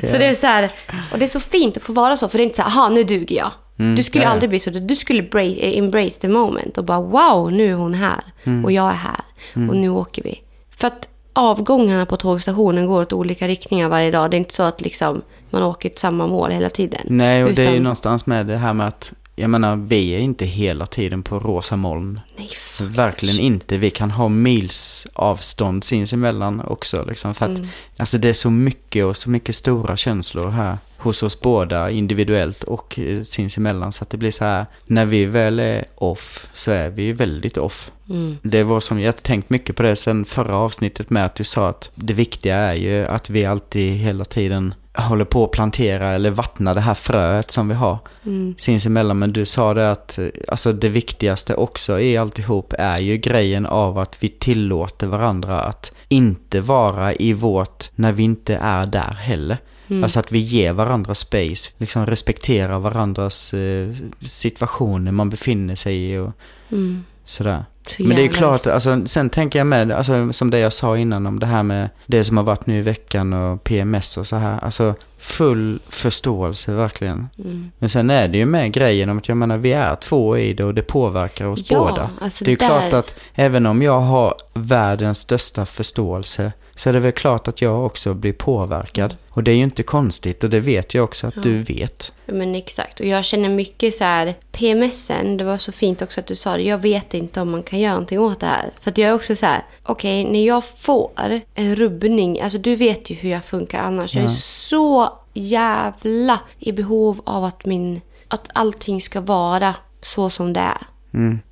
[0.08, 0.70] Så det är så här,
[1.12, 2.28] och det är så fint att få vara så.
[2.30, 3.52] För det är inte så här, aha nu duger jag.
[3.96, 4.34] Du skulle Mm, ja, ja.
[4.34, 4.70] aldrig bli så.
[4.70, 8.22] Du skulle bra- embrace the moment och bara wow, nu är hon här.
[8.44, 8.66] Mm.
[8.66, 9.22] Och jag är här.
[9.70, 10.42] Och nu åker vi.
[10.70, 14.32] För att avgångarna på tågstationen går åt olika riktningar varje dag.
[14.32, 17.02] Det är inte så att liksom, man åker till samma mål hela tiden.
[17.06, 20.10] Nej, och det är ju Utan- någonstans med det här med att, jag menar, vi
[20.10, 22.20] är inte hela tiden på rosa moln.
[22.38, 22.50] Nej.
[22.82, 23.78] Verkligen inte.
[23.78, 27.06] Vi kan ha mils avstånd sinsemellan också.
[27.06, 27.70] Liksom, för att Mm.
[27.98, 32.64] alltså, det är så mycket och så mycket stora känslor här hos oss båda individuellt
[32.64, 33.92] och eh, sinsemellan.
[33.92, 37.58] Så att det blir så här, när vi väl är off så är vi väldigt
[37.58, 37.92] off.
[38.10, 38.38] Mm.
[38.42, 41.44] Det var som, jag har tänkt mycket på det sen förra avsnittet med att du
[41.44, 46.08] sa att det viktiga är ju att vi alltid hela tiden håller på att plantera
[46.08, 48.56] eller vattna det här fröet som vi har Mm.
[48.58, 49.20] sinsemellan.
[49.20, 53.66] Men du sa det att eh, alltså det viktigaste också i alltihop är ju grejen
[53.66, 59.14] av att vi tillåter varandra att inte vara i vårt när vi inte är där
[59.14, 59.58] heller.
[60.04, 63.90] Alltså att vi ger varandra space, liksom respekterar varandras eh,
[64.26, 66.32] situationer man befinner sig i och
[66.72, 67.04] Mm.
[67.26, 67.66] Sådär.
[67.88, 70.74] Så Men det är ju klart, alltså, sen tänker jag med, alltså, som det jag
[70.74, 74.18] sa innan om det här med det som har varit nu i veckan och PMS
[74.18, 74.60] och så här.
[74.60, 77.28] Alltså full förståelse verkligen.
[77.40, 77.72] Mm.
[77.80, 80.54] Men sen är det ju med grejen om att jag menar vi är två i
[80.54, 82.10] det och det påverkar oss Ja, båda.
[82.22, 86.52] alltså det är det klart där- att även om jag har världens största förståelse
[86.82, 89.16] så är det väl klart att jag också blir påverkad.
[89.30, 92.14] Och det är ju inte konstigt och det vet jag också att du vet.
[92.26, 93.00] Ja, Men exakt.
[93.00, 96.58] Och jag känner mycket så här, PMSen, det var så fint också att du sa
[96.58, 98.72] det, jag vet inte om man kan göra någonting åt det här.
[98.80, 101.12] För att jag är också så här, okej, när jag får
[101.54, 104.16] en rubbning, alltså du vet ju hur jag funkar annars.
[104.16, 110.54] Jag är så jävla i behov av att min, att allting ska vara så som
[110.54, 110.88] det är.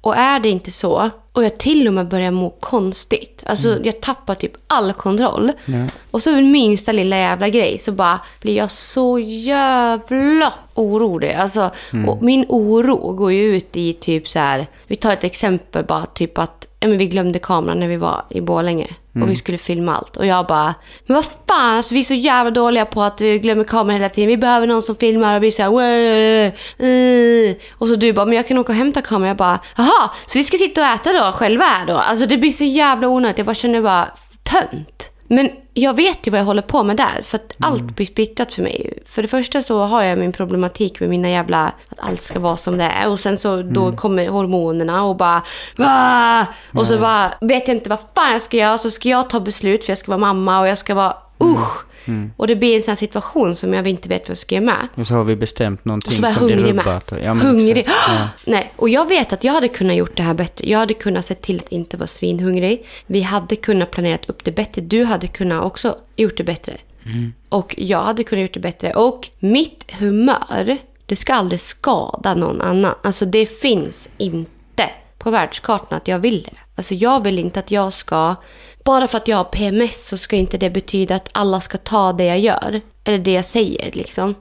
[0.02, 4.02] Och är det inte så, och jag till och med börjar må konstigt, alltså jag
[4.02, 5.52] tappar typ all kontroll.
[6.12, 11.34] Och så minsta lilla jävla grej så bara blir jag så jävla orolig.
[11.34, 11.72] Alltså,
[12.08, 16.06] och min oro går ju ut i typ så här, vi tar ett exempel bara,
[16.06, 18.88] typ att ja, men vi glömde kameran när vi var i Borlänge.
[19.22, 20.18] Och vi skulle filma allt.
[20.18, 23.39] Och jag bara, men vad fan, alltså, vi är så jävla dåliga på att vi
[23.39, 24.28] glömmer kameran hela tiden.
[24.28, 26.52] Vi behöver någon som filmar och vi säger "Wah,
[26.88, 29.28] uh." Och så du bara, men jag kan åka och hämta kameran.
[29.28, 31.98] Jag bara, jaha, så vi ska sitta och äta då, själva här då?
[31.98, 33.38] Alltså det blir så jävla onödigt.
[33.38, 34.08] Jag bara känner bara,
[34.44, 35.12] tönt.
[35.32, 38.54] Men jag vet ju vad jag håller på med där, för att allt blir splittrat
[38.54, 39.04] för mig.
[39.06, 42.58] För det första så har jag min problematik med mina jävla, att allt ska vara
[42.58, 43.10] som det är.
[43.10, 45.44] Och sen så då kommer hormonerna och bara
[45.76, 48.78] "Wah!" Och så bara vet jag inte vad fan jag ska göra.
[48.78, 51.86] Så ska jag ta beslut för jag ska vara mamma och jag ska vara usch.
[52.38, 54.88] Och det blir en sån situation som jag inte vet vad jag ska göra med.
[54.95, 56.86] Och så har vi bestämt Och någonting så var jag som blir hungrig med.
[56.86, 57.13] rubbat.
[57.23, 57.88] Ja, men hungrig.
[58.08, 58.28] Ja.
[58.45, 60.69] Nej, och jag vet att jag hade kunnat gjort det här bättre.
[60.69, 62.86] Jag hade kunnat se till att inte vara svinhungrig.
[63.06, 64.82] Vi hade kunnat planerat upp det bättre.
[64.82, 66.78] Du hade kunnat också gjort det bättre.
[67.06, 67.34] Mm.
[67.49, 68.93] Och jag hade kunnat gjort det bättre.
[68.93, 72.93] Och mitt humör, det ska aldrig skada någon annan.
[73.04, 76.58] Alltså det finns inte på världskartan att jag vill det.
[76.75, 78.36] Alltså jag vill inte att jag ska...
[78.84, 82.13] Bara för att jag har PMS så ska inte det betyda att alla ska ta
[82.13, 82.82] det jag gör.
[83.04, 84.36] Eller det jag säger liksom.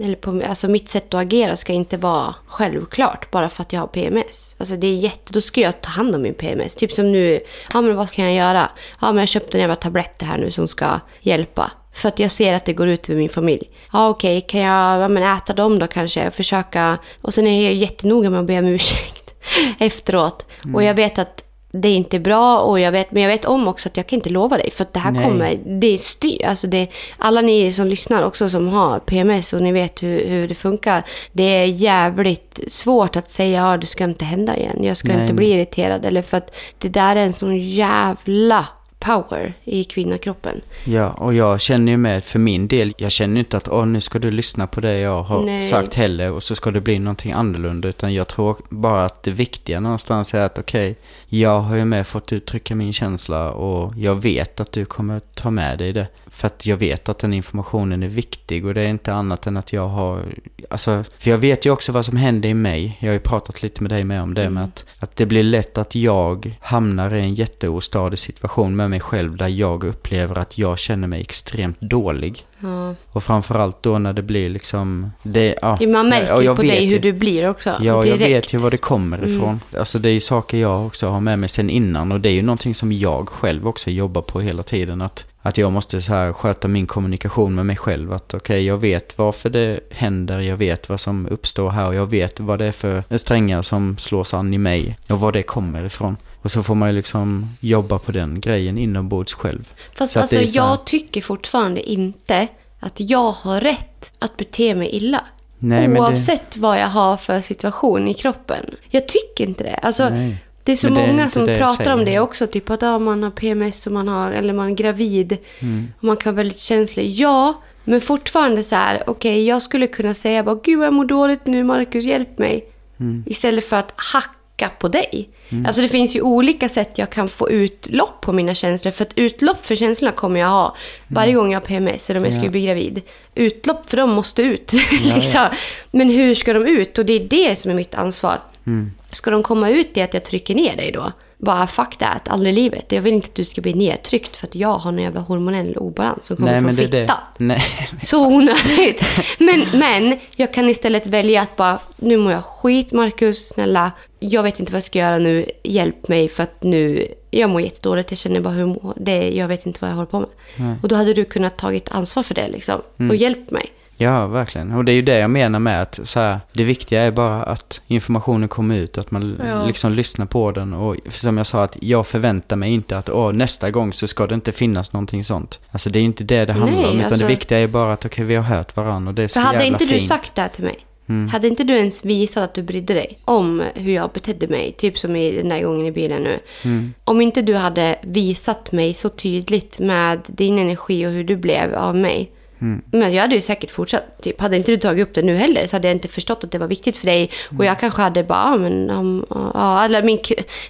[0.00, 3.80] Eller på, alltså mitt sätt att agera ska inte vara självklart bara för att jag
[3.80, 4.54] har PMS.
[4.58, 6.74] Alltså det är jätte, då ska jag ta hand om min PMS.
[6.74, 7.40] Typ som nu,
[7.72, 8.70] ja men vad kan jag göra?
[9.00, 11.72] Ja men jag köpte en jävla tablett här nu som ska hjälpa.
[11.92, 13.70] För att jag ser att det går ut över min familj.
[13.92, 16.30] Ja okej, kan jag ja, men äta dem då kanske?
[16.30, 16.98] Försöka.
[17.22, 19.34] Och sen är jag jättenoga med att be om ursäkt
[19.78, 20.44] efteråt.
[20.74, 21.44] Och jag vet att
[21.80, 24.16] det är inte bra och jag vet, men jag vet om också att jag kan
[24.16, 25.24] inte lova dig för att det här Nej.
[25.24, 26.88] kommer, det är styr, alltså det,
[27.18, 31.06] alla ni som lyssnar också som har PMS och ni vet hur, hur det funkar.
[31.32, 35.20] Det är jävligt svårt att säga ja det ska inte hända igen, jag ska Nej,
[35.22, 38.66] inte bli irriterad eller för att det där är en sån jävla
[38.98, 40.60] power i kvinnokroppen.
[40.84, 44.00] Ja, och jag känner ju med för min del, jag känner inte att åh, nu
[44.00, 45.62] ska du lyssna på det jag har Nej.
[45.62, 47.88] sagt heller och så ska det bli någonting annorlunda.
[47.88, 50.96] Utan jag tror bara att det viktiga någonstans är att okej,
[51.28, 55.50] jag har ju med fått uttrycka min känsla och jag vet att du kommer ta
[55.50, 56.08] med dig det.
[56.38, 59.56] För att jag vet att den informationen är viktig och det är inte annat än
[59.56, 60.24] att jag har,
[60.70, 62.98] alltså, för jag vet ju också vad som händer i mig.
[63.00, 65.42] Jag har ju pratat lite med dig med om det med att, att det blir
[65.42, 70.58] lätt att jag hamnar i en jätteostadig situation med mig själv där jag upplever att
[70.58, 72.46] jag känner mig extremt dålig.
[72.60, 72.94] Ja.
[73.12, 75.78] Och framförallt då när det blir liksom, det, ja.
[75.88, 77.70] Man märker och ju jag på dig ju- hur du blir också.
[77.70, 78.20] Ja, jag direkt.
[78.20, 78.32] Mm.
[78.32, 79.60] vet ju var det kommer ifrån.
[79.78, 82.32] Alltså det är ju saker jag också har med mig sen innan och det är
[82.32, 85.02] ju någonting som jag själv också jobbar på hela tiden.
[85.02, 88.12] Att, att jag måste så här sköta min kommunikation med mig själv.
[88.12, 92.06] Att okej, jag vet varför det händer, jag vet vad som uppstår här och jag
[92.10, 95.84] vet vad det är för strängar som slås an i mig och var det kommer
[95.84, 96.16] ifrån.
[96.42, 99.72] Och så får man ju liksom jobba på den grejen inombords själv.
[99.94, 102.48] Fast Så alltså, här- jag tycker fortfarande inte
[102.80, 105.24] att jag har rätt att bete mig illa.
[105.58, 108.64] Nej, men det- Oavsett vad jag har för situation i kroppen.
[108.88, 109.74] Jag tycker inte det.
[109.74, 110.44] Alltså, Nej.
[110.64, 112.46] det är så det är många som pratar om det också.
[112.46, 115.36] Typ att ja, man har PMS och man har, eller man är gravid.
[115.58, 115.88] Mm.
[115.98, 117.10] Och man kan vara väldigt känslig.
[117.10, 119.02] Ja, men fortfarande så här.
[119.06, 121.64] Okej, jag skulle kunna säga bara Gud, jag mår dåligt nu.
[121.64, 122.64] Marcus, hjälp mig.
[123.00, 123.24] Mm.
[123.26, 124.30] Istället för att hacka
[124.68, 125.28] på dig.
[125.66, 128.92] Alltså det finns ju olika sätt jag kan få utlopp på mina känslor.
[128.92, 130.76] För att utlopp för känslorna kommer jag ha
[131.08, 132.36] varje gång jag har PMS eller om jag Ja.
[132.36, 133.02] skulle bli gravid.
[133.34, 134.72] Utlopp för dem måste ut.
[135.02, 135.46] liksom.
[135.90, 136.98] Men hur ska de ut?
[136.98, 138.38] Och det är det som är mitt ansvar.
[138.66, 138.90] Mm.
[139.10, 141.12] Ska de komma ut i att jag trycker ner dig då?
[141.40, 142.92] Bara fuck that, aldrig i livet.
[142.92, 145.76] Jag vill inte att du ska bli nedtryckt för att jag har en jävla hormonell
[145.76, 147.18] obalans som kommer Nej, från fittan.
[147.36, 147.62] Nej.
[148.02, 149.02] Så onödigt.
[149.38, 153.92] Men, men jag kan istället välja att bara, nu mår jag skit Marcus, snälla.
[154.18, 157.60] Jag vet inte vad jag ska göra nu, hjälp mig för att nu, jag mår
[157.60, 158.94] jättedåligt, jag känner bara hur jag mår.
[158.96, 160.20] det, jag vet inte vad jag håller på
[160.56, 160.76] med.
[160.82, 162.80] Och då hade du kunnat tagit ansvar för det liksom.
[162.98, 163.10] Mm.
[163.10, 163.72] Och hjälpt mig.
[164.00, 164.72] Ja, verkligen.
[164.72, 167.42] Och det är ju det jag menar med att så här, det viktiga är bara
[167.42, 169.66] att informationen kommer ut, att man Ja.
[169.66, 170.74] liksom lyssnar på den.
[170.74, 174.26] Och som jag sa, att jag förväntar mig inte att åh, nästa gång så ska
[174.26, 175.60] det inte finnas någonting sånt.
[175.70, 177.92] Alltså det är inte det det handlar Nej, om, utan alltså- det viktiga är bara
[177.92, 180.08] att okej, vi har hört varandra och det är så hade jävla inte du fint.
[180.08, 180.78] sagt det här till mig,
[181.08, 181.28] Mm.
[181.28, 184.98] hade inte du ens visat att du brydde dig om hur jag betedde mig, typ
[184.98, 186.40] som i den där gången i bilen nu.
[186.64, 186.94] Mm.
[187.04, 191.74] Om inte du hade visat mig så tydligt med din energi och hur du blev
[191.74, 192.30] av mig.
[192.60, 192.82] Mm.
[192.92, 194.22] Men jag hade ju säkert fortsatt.
[194.22, 196.50] Typ, hade inte du tagit upp det nu heller så hade jag inte förstått att
[196.50, 197.30] det var viktigt för dig.
[197.50, 197.58] Mm.
[197.58, 200.18] Och jag kanske hade bara, ja men, um, ja, eller min,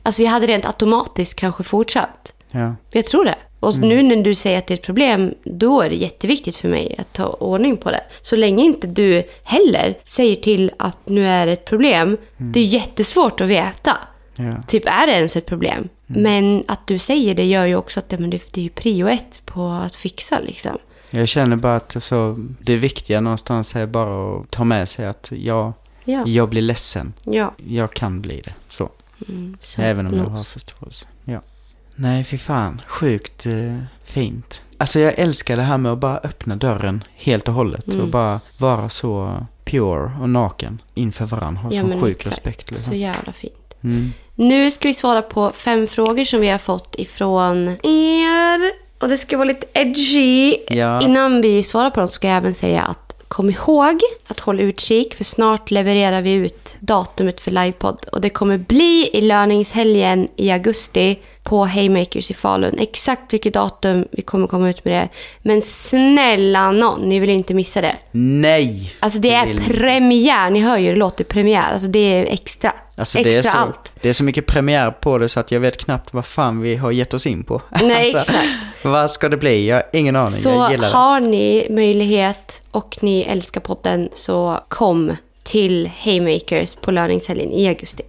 [0.02, 2.34] alltså jag hade rent automatiskt kanske fortsatt.
[2.50, 2.74] Ja.
[2.92, 3.34] Jag tror det.
[3.60, 3.88] Och Mm.
[3.88, 6.94] nu när du säger att det är ett problem, då är det jätteviktigt för mig
[6.98, 8.00] att ta ordning på det.
[8.22, 12.52] Så länge inte du heller säger till att nu är det ett problem, Mm.
[12.52, 13.96] det är jättesvårt att veta.
[14.36, 14.62] Ja.
[14.66, 15.88] Typ, är det ens ett problem?
[16.10, 16.22] Mm.
[16.22, 18.70] Men att du säger det gör ju också att det, men det, det är ju
[18.70, 20.78] prio ett på att fixa liksom.
[21.10, 25.32] Jag känner bara att alltså, det viktiga någonstans är bara att ta med sig att
[25.36, 25.72] jag,
[26.04, 26.22] Ja.
[26.26, 27.12] jag blir ledsen.
[27.24, 27.54] ja.
[27.66, 28.54] Jag kan bli det.
[28.68, 28.90] Så.
[29.28, 31.06] Mm, så Även om jag har förståelse.
[31.24, 31.40] Ja.
[32.00, 32.82] Nej, fy fan.
[32.86, 34.62] Sjukt eh, fint.
[34.78, 37.88] Alltså jag älskar det här med att bara öppna dörren helt och hållet.
[37.88, 38.00] Mm.
[38.00, 41.60] Och bara vara så pure och naken inför varandra.
[41.60, 42.36] Ha Ja, sån sjuk exakt.
[42.36, 42.96] respekt Så liksom.
[42.96, 43.74] jävla fint.
[43.84, 44.12] Mm.
[44.34, 48.72] Nu ska vi svara på fem frågor som vi har fått ifrån er.
[48.98, 50.56] Och det ska vara lite edgy.
[50.68, 51.02] Ja.
[51.02, 55.14] Innan vi svarar på dem ska jag även säga att kom ihåg att hålla utkik
[55.14, 58.06] för snart levererar vi ut datumet för livepodd.
[58.12, 62.78] Och det kommer bli i löningshelgen i augusti på Haymakers i Falun.
[62.78, 65.08] Exakt vilket datum vi kommer komma ut med det.
[65.42, 67.96] Men snälla någon, ni vill inte missa det.
[68.10, 68.94] Nej!
[69.00, 71.72] Alltså det är vill- premiär, ni hör ju det låter premiär.
[71.72, 72.72] Alltså det är extra.
[72.96, 73.92] Alltså extra det, är så, allt.
[74.00, 76.76] det är så mycket premiär på det så att jag vet knappt vad fan vi
[76.76, 77.62] har gett oss in på.
[77.82, 78.48] Nej, alltså, exakt.
[78.84, 79.68] Vad ska det bli?
[79.68, 80.30] Jag har ingen aning.
[80.30, 87.68] Så har ni möjlighet och ni älskar podden så kom till Haymakers på löningshelgen i
[87.68, 88.02] augusti.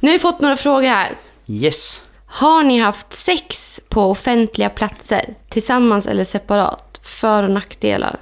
[0.00, 1.12] Nu har vi fått några frågor här.
[1.46, 2.00] Yes.
[2.36, 7.00] Har ni haft sex på offentliga platser tillsammans eller separat?
[7.02, 8.16] För och nackdelar?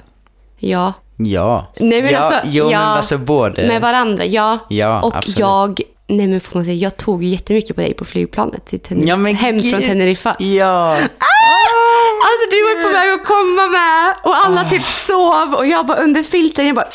[0.59, 0.93] Ja.
[1.17, 1.67] Ja.
[1.77, 2.79] Nej, men ja, alltså, jo, ja.
[2.79, 3.69] men alltså både...
[3.69, 4.59] Med varandra, ja.
[4.69, 5.39] Ja, och absolut.
[5.39, 8.81] jag, nej men får man säga, jag tog ju jättemycket på dig på flygplanet till
[8.81, 9.89] Ten- Ja, hem från gud.
[9.89, 10.37] Teneriffa.
[10.39, 10.99] Ja.
[12.25, 15.99] Alltså du var på väg att komma med och alla typ sov och jag bara
[15.99, 16.89] under filten, jag bara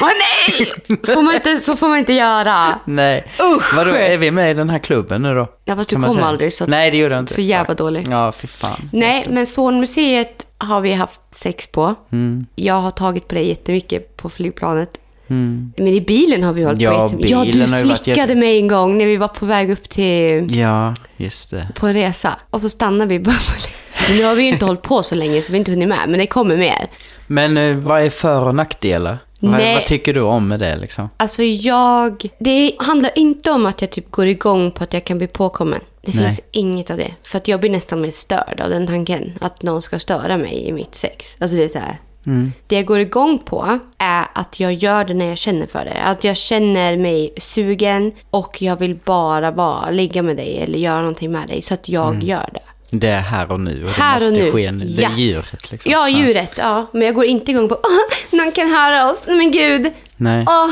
[0.00, 0.72] nej!
[1.14, 2.78] Får man inte, så får man inte göra.
[2.84, 3.24] Nej.
[3.40, 3.74] Usch.
[3.76, 5.46] Vadå, är vi med i den här klubben nu då?
[5.64, 6.24] Ja fast du kom säga?
[6.24, 7.34] aldrig så, Nej, det gjorde jag inte.
[7.34, 8.06] så jävla dålig.
[8.10, 8.90] Ja, fy fan.
[8.92, 11.94] Nej, men Zonmuseet har vi haft sex på.
[12.12, 12.46] Mm.
[12.54, 14.99] Jag har tagit på dig jättemycket på flygplanet.
[15.30, 15.72] Mm.
[15.76, 17.30] Men i bilen har vi hållit Ja, på jättemycket.
[17.30, 20.94] Ja, du slickade jätte- mig en gång när vi var på väg upp till Ja,
[21.16, 21.68] just det.
[21.74, 22.36] på en resa.
[22.50, 25.42] Och så stannade vi bara på Nu har vi ju inte hållit på så länge
[25.42, 26.88] så vi har inte hunnit med, men det kommer mer.
[27.26, 29.18] Men eh, vad är för och nackdelar?
[29.42, 31.08] Vad, vad tycker du om med det liksom?
[31.16, 32.28] Alltså jag...
[32.38, 35.80] Det handlar inte om att jag typ går igång på att jag kan bli påkommen.
[36.02, 36.24] Det Nej.
[36.24, 37.14] finns inget av det.
[37.22, 39.32] För att jag blir nästan mer störd av den tanken.
[39.40, 41.26] Att någon ska störa mig i mitt sex.
[41.38, 41.96] Alltså det är så här.
[42.26, 42.52] Mm.
[42.66, 46.02] Det jag går igång på är att jag gör det när jag känner för det.
[46.04, 50.98] Att jag känner mig sugen och jag vill bara vara, ligga med dig eller göra
[51.00, 51.62] någonting med dig.
[51.62, 52.26] Så att jag Mm.
[52.26, 52.60] gör det.
[52.92, 54.52] Det är här och nu och Här och det måste nu.
[54.52, 54.84] ske nu.
[54.84, 55.10] Det Ja.
[55.10, 55.92] är djuret liksom.
[55.92, 56.52] Ja, djuret.
[56.56, 56.86] Ja.
[56.92, 59.24] Men jag går inte igång på Åh, någon kan höra oss.
[59.26, 59.92] Nej men gud.
[60.16, 60.44] Nej.
[60.48, 60.70] Åh,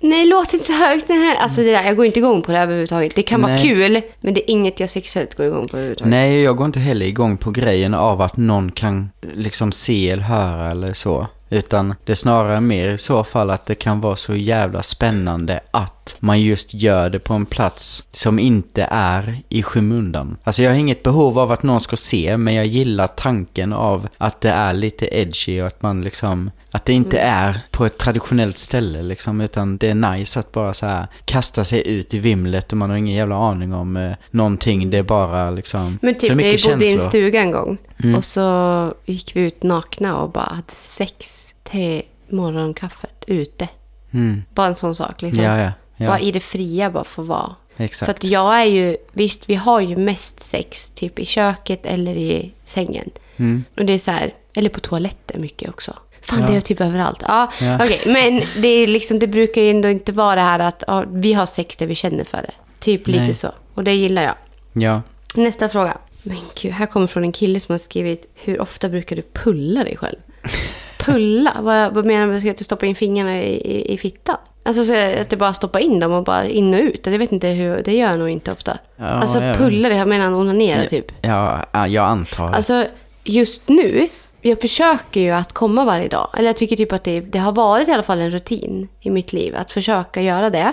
[0.00, 1.08] nej, låt inte så högt.
[1.08, 1.36] Här.
[1.36, 3.14] Alltså det där, jag går inte igång på det överhuvudtaget.
[3.14, 3.62] Det kan vara Nej.
[3.62, 6.10] kul, men det är inget jag sexuellt går igång på överhuvudtaget.
[6.10, 10.22] Nej, jag går inte heller igång på grejen av att någon kan liksom se eller
[10.22, 11.26] höra eller så.
[11.50, 15.60] Utan det är snarare mer i så fall att det kan vara så jävla spännande
[15.70, 20.36] att man just gör det på en plats som inte är i skymundan.
[20.44, 24.08] Alltså jag har inget behov av att någon ska se, men jag gillar tanken av
[24.18, 27.34] att det är lite edgy och att man liksom att det inte Mm.
[27.34, 31.64] är på ett traditionellt ställe liksom, utan det är nice att bara så här kasta
[31.64, 34.90] sig ut i vimlet och man har ingen jävla aning om eh, någonting.
[34.90, 37.08] Det är bara liksom Men så typ, vi mycket bodde i en känslor.
[37.10, 37.78] stuga en gång.
[38.04, 38.14] Mm.
[38.16, 43.68] Och så gick vi ut nakna och bara hade sex till morgonkaffet ute.
[44.10, 44.42] Mm.
[44.54, 45.44] Bara en sån sak liksom.
[45.44, 45.70] Ja, ja.
[46.00, 46.06] Ja.
[46.06, 47.54] Bara i det fria bara få vara.
[47.76, 48.06] Exakt.
[48.06, 52.14] För att jag är ju, visst vi har ju mest sex typ i köket eller
[52.16, 53.10] i sängen.
[53.36, 53.64] Mm.
[53.76, 55.96] Och det är så här, eller på toaletten mycket också.
[56.22, 56.46] Fan, Ja.
[56.46, 57.22] det är typ överallt.
[57.28, 57.76] Ja, Ja.
[57.84, 58.00] okej.
[58.06, 61.32] Men det, är liksom, det brukar ju ändå inte vara det här att ja, vi
[61.32, 62.52] har sex där vi känner för det.
[62.78, 63.34] Typ lite Nej.
[63.34, 63.48] så.
[63.74, 64.34] Och det gillar jag.
[64.72, 65.02] Ja.
[65.34, 65.98] Nästa fråga.
[66.22, 69.84] Men gud, här kommer från en kille som har skrivit Hur ofta brukar du pulla
[69.84, 70.16] dig själv?
[70.98, 71.56] Pulla?
[71.60, 72.40] vad, vad menar du?
[72.40, 74.36] Ska jag inte stoppa in fingrarna i, i, i fittan?
[74.62, 77.06] Alltså så att det bara stoppa in dem och bara in och ut.
[77.06, 78.78] Jag vet inte hur, det gör jag nog inte ofta.
[78.96, 81.12] Ja, alltså jag pulla det, jag menar onanera typ.
[81.22, 82.52] Ja, ja, jag antar.
[82.52, 82.86] Alltså
[83.24, 84.08] just nu
[84.42, 86.30] jag försöker ju att komma varje dag.
[86.36, 89.10] Eller jag tycker typ att det, det har varit i alla fall en rutin i
[89.10, 90.72] mitt liv att försöka göra det.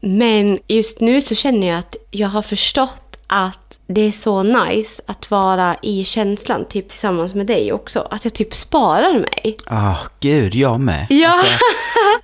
[0.00, 5.02] Men just nu så känner jag att jag har förstått att det är så nice
[5.06, 8.08] att vara i känslan, typ tillsammans med dig också.
[8.10, 9.56] Att jag typ sparar mig.
[9.66, 11.06] Ah, gud, jag med.
[11.10, 11.46] Ja, Alltså,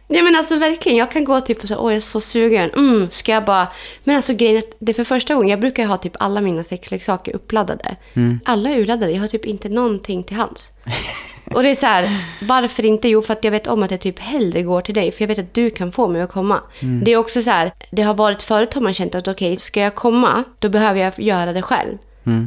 [0.08, 0.98] Nej men alltså verkligen.
[0.98, 2.70] Jag kan gå typ och säga åh jag är så sugen.
[2.70, 3.66] Mm, ska jag bara...
[4.04, 5.48] Men alltså grejen är att det är för första gången.
[5.50, 7.96] Jag brukar ha typ alla mina sexleksaker uppladdade.
[8.44, 9.12] Alla är urladdade.
[9.12, 10.70] Jag har typ inte någonting till hands.
[11.54, 12.08] Och det är så här,
[12.40, 13.08] varför inte?
[13.08, 15.12] Jo, för att jag vet om att jag typ hellre går till dig.
[15.12, 16.60] För jag vet att du kan få mig att komma.
[17.04, 19.80] Det är också så här, det har varit förut har man känt att okej, ska
[19.80, 21.98] jag komma, då behöver jag göra det själv.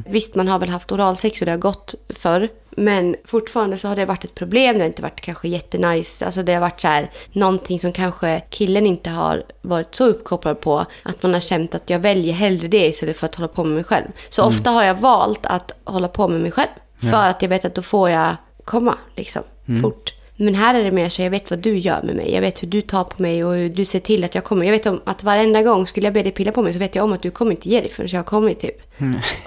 [0.05, 2.49] Visst, man har väl haft oralsex och det har gått förr.
[2.69, 4.75] Men fortfarande så har det varit ett problem.
[4.75, 6.25] Det har inte varit kanske jättenice.
[6.25, 10.61] Alltså det har varit så här, någonting som kanske killen inte har varit så uppkopplad
[10.61, 10.85] på.
[11.03, 13.73] Att man har känt att jag väljer hellre det istället för att hålla på med
[13.73, 14.07] mig själv.
[14.29, 16.69] Så ofta har jag valt att hålla på med mig själv.
[17.11, 19.43] För att jag vet att då får jag komma liksom
[19.81, 20.13] fort.
[20.35, 22.33] Men här är det mer så jag vet vad du gör med mig.
[22.33, 24.65] Jag vet hur du tar på mig och hur du ser till att jag kommer.
[24.65, 26.95] Jag vet om att varenda gång skulle jag be dig pilla på mig så vet
[26.95, 28.81] jag om att du kommer inte ge dig förrän jag har kommit typ.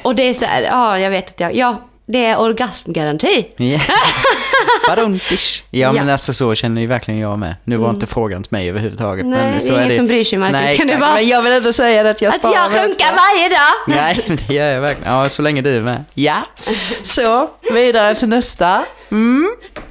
[0.02, 3.46] Och det är så här, ja jag vet att jag, ja det är orgasmgaranti.
[4.88, 5.62] Badumtish.
[5.70, 7.54] Ja, men alltså så känner ju verkligen jag med.
[7.64, 9.26] Nu var inte frågan till mig överhuvudtaget.
[9.26, 9.96] Nej, men så det är ingen det.
[9.96, 10.52] som bryr sig, Marcus.
[10.52, 12.84] Nej, Kan du bara- Men jag vill ändå säga att jag Att sparar jag mig
[12.84, 13.96] runkar varje dag.
[13.96, 15.12] Nej, det gör jag verkligen.
[15.12, 16.04] Ja, så länge du är med.
[16.14, 16.36] Ja.
[17.02, 18.84] Så, vidare till nästa.
[19.10, 19.50] Mm.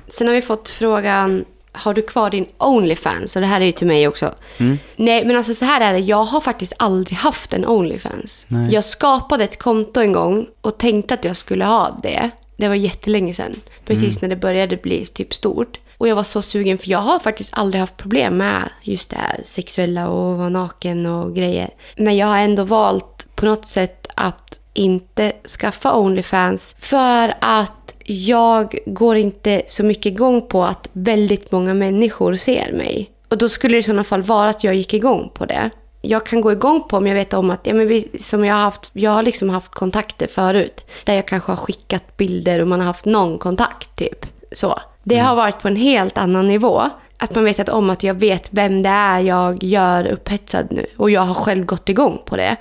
[0.09, 1.45] Sen har vi fått frågan,
[1.77, 3.35] har du kvar din Onlyfans?
[3.35, 4.31] Och det här är ju till mig också.
[4.57, 4.79] Mm.
[4.95, 5.99] Nej, men alltså så här är det.
[5.99, 8.45] Jag har faktiskt aldrig haft en Onlyfans.
[8.47, 8.73] Nej.
[8.73, 12.29] Jag skapade ett konto en gång och tänkte att jag skulle ha det.
[12.57, 13.55] Det var jättelänge sedan.
[13.85, 14.17] Precis Mm.
[14.21, 15.79] när det började bli typ stort.
[15.97, 19.15] Och jag var så sugen för jag har faktiskt aldrig haft problem med just det
[19.15, 21.69] här sexuella och vara naken och grejer.
[21.97, 28.77] Men jag har ändå valt på något sätt att inte skaffa Onlyfans för att jag
[28.85, 33.11] går inte så mycket igång på att väldigt många människor ser mig.
[33.29, 35.69] Och då skulle det i sådana fall vara att jag gick igång på det.
[36.01, 38.55] Jag kan gå igång på om jag vet om att, ja, men vi, som jag
[38.55, 40.85] har haft, jag har liksom haft kontakter förut.
[41.03, 44.25] Där jag kanske har skickat bilder och man har haft någon kontakt typ.
[44.51, 44.79] Så.
[45.03, 46.89] Det har varit på en helt annan nivå.
[47.17, 50.85] Att man vet att om att jag vet vem det är jag gör upphetsad nu.
[50.97, 52.55] Och jag har själv gått igång på det.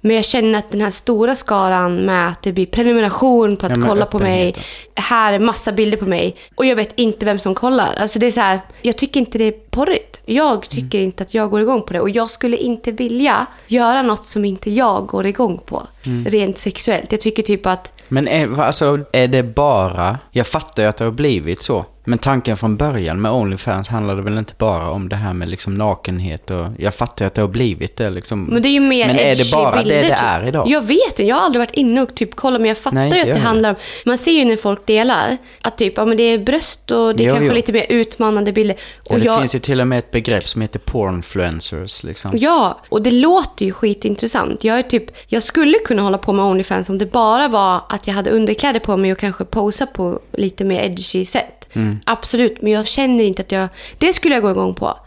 [0.00, 3.72] Men jag känner att den här stora skaran med att det blir prenumeration på att
[3.76, 4.54] Ja, kolla på mig.
[4.94, 6.36] Här är massa bilder på mig.
[6.54, 7.94] Och jag vet inte vem som kollar.
[7.94, 10.20] Alltså det är så här, jag tycker inte det är porrigt.
[10.24, 12.00] Jag tycker inte att jag går igång på det.
[12.00, 15.86] Och jag skulle inte vilja göra något som inte jag går igång på.
[16.26, 17.12] Rent sexuellt.
[17.12, 20.18] Jag tycker typ att Men är, alltså, är det bara...
[20.30, 21.84] Jag fattar ju att det har blivit så.
[22.08, 25.74] Men tanken från början med Onlyfans handlade väl inte bara om det här med liksom
[25.74, 26.66] nakenhet och...
[26.78, 28.44] Jag fattar ju att det har blivit det liksom.
[28.44, 30.22] Men det är ju mer Men är det bara bilder, det det typ.
[30.22, 30.68] är idag?
[30.68, 33.12] Jag vet inte, jag har aldrig varit inne och typ kollat men jag fattar Nej,
[33.14, 33.76] ju att det handlar om...
[34.04, 37.22] Man ser ju när folk delar att typ, ja men det är bröst och det
[37.22, 37.54] är Jo, kanske jo.
[37.54, 38.76] lite mer utmanande bilder.
[39.04, 42.30] Ja, Och det jag, finns ju till och med ett begrepp som heter pornfluencers liksom.
[42.34, 44.64] Ja, och det låter ju skitintressant.
[44.64, 48.06] Jag, är typ, jag skulle kunna hålla på med Onlyfans om det bara var att
[48.06, 51.57] jag hade underkläder på mig och kanske posa på lite mer edgy sätt.
[52.04, 53.68] Absolut, men jag känner inte att jag...
[53.98, 54.98] Det skulle jag gå igång på.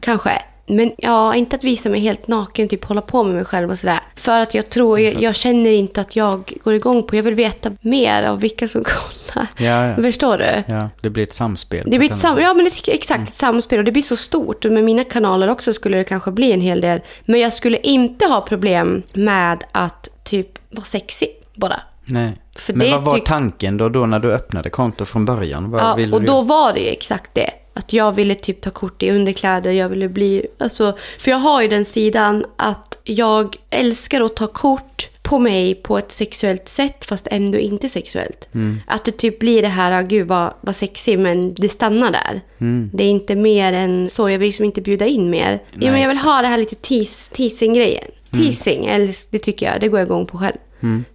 [0.00, 0.42] Kanske.
[0.66, 3.78] Men ja, inte att visa mig helt naken, typ hålla på med mig själv och
[3.78, 4.00] sådär.
[4.16, 7.16] För att jag tror, jag, jag känner inte att jag går igång på.
[7.16, 9.46] Jag vill veta mer av vilka som kollar.
[9.56, 10.02] Ja, ja.
[10.02, 10.72] Förstår du?
[10.72, 11.90] Ja, det blir ett samspel.
[11.90, 14.64] Det blir ett sam- ja, men är exakt ett samspel och det blir så stort.
[14.64, 17.00] Med mina kanaler också skulle det kanske bli en hel del.
[17.24, 21.80] Men jag skulle inte ha problem med att typ vara sexig bara.
[22.04, 22.32] Nej.
[22.60, 25.70] För Men vad var tanken då, då när du öppnade konto från början?
[25.70, 27.50] Vad Ja, ville och du då var det ju exakt det.
[27.74, 30.46] Att jag ville typ ta kort i underkläder, jag ville bli...
[30.58, 35.74] Alltså, för jag har ju den sidan att jag älskar att ta kort på mig
[35.74, 38.48] på ett sexuellt sätt fast ändå inte sexuellt.
[38.54, 38.80] Mm.
[38.86, 42.40] Att det typ blir det här, ah, gud vad, vad sexig, men det stannar där.
[42.58, 42.90] Mm.
[42.94, 45.52] Det är inte mer än så, jag vill liksom inte bjuda in mer.
[45.52, 46.18] ja, Nej, men jag vill.
[46.18, 46.30] Mm.
[46.30, 48.10] ha det här lite teas, teasing-grejen.
[48.30, 50.56] Teasing, eller det tycker jag, det går jag igång på själv.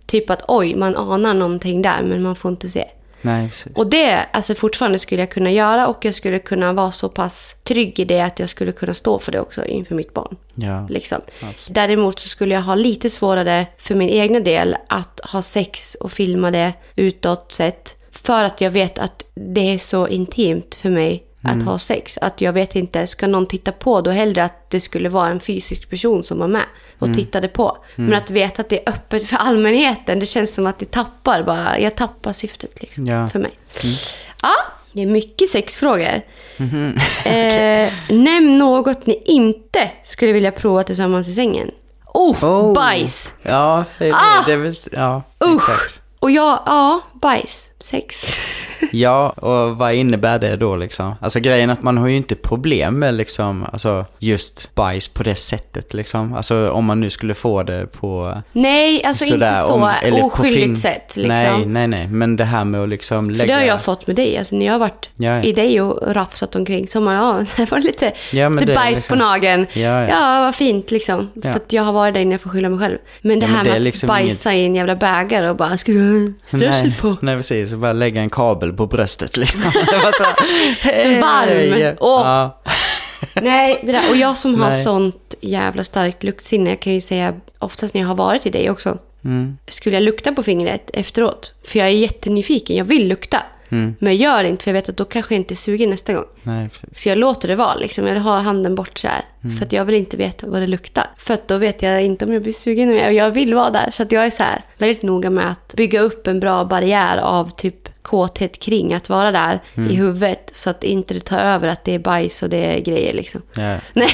[0.05, 2.85] Typ att oj, man anar någonting där men man får inte se.
[3.25, 3.51] Nej.
[3.75, 7.55] Och det alltså fortfarande skulle jag kunna göra och jag skulle kunna vara så pass
[7.63, 10.35] trygg i det att jag skulle kunna stå för det också inför mitt barn.
[10.55, 10.87] Ja.
[10.89, 11.21] Liksom.
[11.69, 16.11] Däremot så skulle jag ha lite svårare för min egna del att ha sex och
[16.11, 17.95] filma det utåt sett.
[18.11, 22.17] För att jag vet att det är så intimt för mig att ha sex.
[22.21, 25.39] Att jag vet inte, ska någon titta på då hellre att det skulle vara en
[25.39, 26.65] fysisk person som var med
[26.99, 27.77] och tittade på.
[27.95, 31.43] Men att veta att det är öppet för allmänheten, det känns som att det tappar
[31.43, 33.29] bara, jag tappar syftet liksom, Ja.
[33.29, 33.51] för mig.
[34.41, 34.53] Ja,
[34.93, 36.21] det är mycket sexfrågor.
[37.25, 41.71] eh, nämn något ni inte skulle vilja prova tillsammans i sängen.
[42.13, 42.73] Oh, Oh.
[42.73, 43.33] bajs!
[43.41, 44.43] Ja, det är, Ah!
[44.45, 44.75] det är väl...
[44.91, 45.55] Ja, Usch!
[45.55, 46.01] exakt.
[46.19, 48.25] Och jag, ja, bajs, sex.
[48.91, 51.15] Ja, och vad innebär det då liksom?
[51.21, 55.35] Alltså grejen att man har ju inte problem med liksom, alltså just bajs på det
[55.35, 56.33] sättet liksom.
[56.33, 58.41] Alltså om man nu skulle få det på...
[58.51, 61.27] Nej, alltså sådär, inte så om- eller oskyldigt sätt liksom.
[61.29, 62.07] Nej, nej, nej.
[62.07, 63.39] Men det här med att liksom lägga...
[63.39, 64.37] För det har jag fått med dig.
[64.37, 65.43] Alltså när jag har varit Ja, ja.
[65.43, 68.75] i dig och rafsat omkring så har man, ja, det var lite, Ja, lite det
[68.75, 69.65] bajs liksom- på nageln.
[69.73, 70.07] Ja, ja.
[70.09, 71.31] Ja, vad fint liksom.
[71.41, 72.97] För att jag har varit där inne och får skylla mig själv.
[73.21, 75.55] Men det Ja, men här det med att liksom bajsa i en jävla bägare och
[75.55, 77.17] bara, ska du ha strössel nej, på?
[77.21, 77.73] nej, precis.
[77.73, 79.61] Bara lägga en kabel på bröstet liksom.
[80.17, 80.23] Så,
[80.79, 81.95] hej, Varm.
[81.99, 82.21] Åh.
[82.27, 82.61] Ja.
[83.41, 84.09] Nej, det där.
[84.09, 84.83] Och jag som har Nej.
[84.83, 88.69] sånt jävla starkt luktsinne, jag kan ju säga oftast när jag har varit i dig
[88.69, 88.97] också.
[89.25, 89.57] Mm.
[89.67, 91.53] Skulle jag lukta på fingret efteråt?
[91.63, 93.43] För jag är jättenyfiken, jag vill lukta.
[93.69, 93.95] Mm.
[93.99, 96.13] Men jag gör det inte för jag vet att då kanske jag inte suger nästa
[96.13, 96.25] gång.
[96.43, 96.69] Nej.
[96.95, 98.07] Så jag låter det vara liksom.
[98.07, 99.21] Jag har handen bort så här.
[99.43, 99.57] Mm.
[99.57, 101.05] För att jag vill inte veta vad det luktar.
[101.17, 103.07] För att då vet jag inte om jag blir sugen mer.
[103.07, 103.91] Och jag vill vara där.
[103.91, 107.17] Så att jag är så här väldigt noga med att bygga upp en bra barriär
[107.17, 109.91] av typ kåthet kring att vara där Mm.
[109.91, 110.49] i huvudet.
[110.53, 113.41] Så att inte det tar över att det är bajs och det är grejer liksom.
[113.55, 113.77] Ja.
[113.93, 114.09] Nej.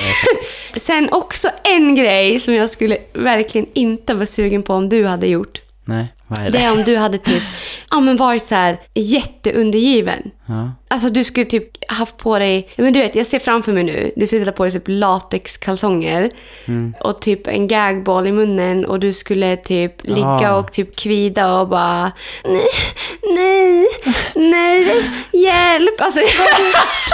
[0.78, 5.28] Sen också en grej som jag skulle verkligen inte vara sugen på om du hade
[5.28, 5.62] gjort.
[5.86, 6.51] Nej, vad är det?
[6.51, 7.43] Det är om du hade typ,
[7.89, 10.32] ja men varit så här jätteundergiven.
[10.45, 10.71] Ja.
[10.91, 14.11] Alltså du skulle typ haft på dig, men du vet jag ser framför mig nu,
[14.15, 16.29] du skulle sätta på dig typ latexkalsonger
[16.67, 16.93] Mm.
[17.01, 20.55] och typ en gagball i munnen och du skulle typ ligga Ah.
[20.57, 22.11] och typ kvida och bara
[22.43, 22.61] nej,
[23.23, 23.87] nej,
[24.35, 26.01] nej, hjälp.
[26.01, 26.19] Alltså,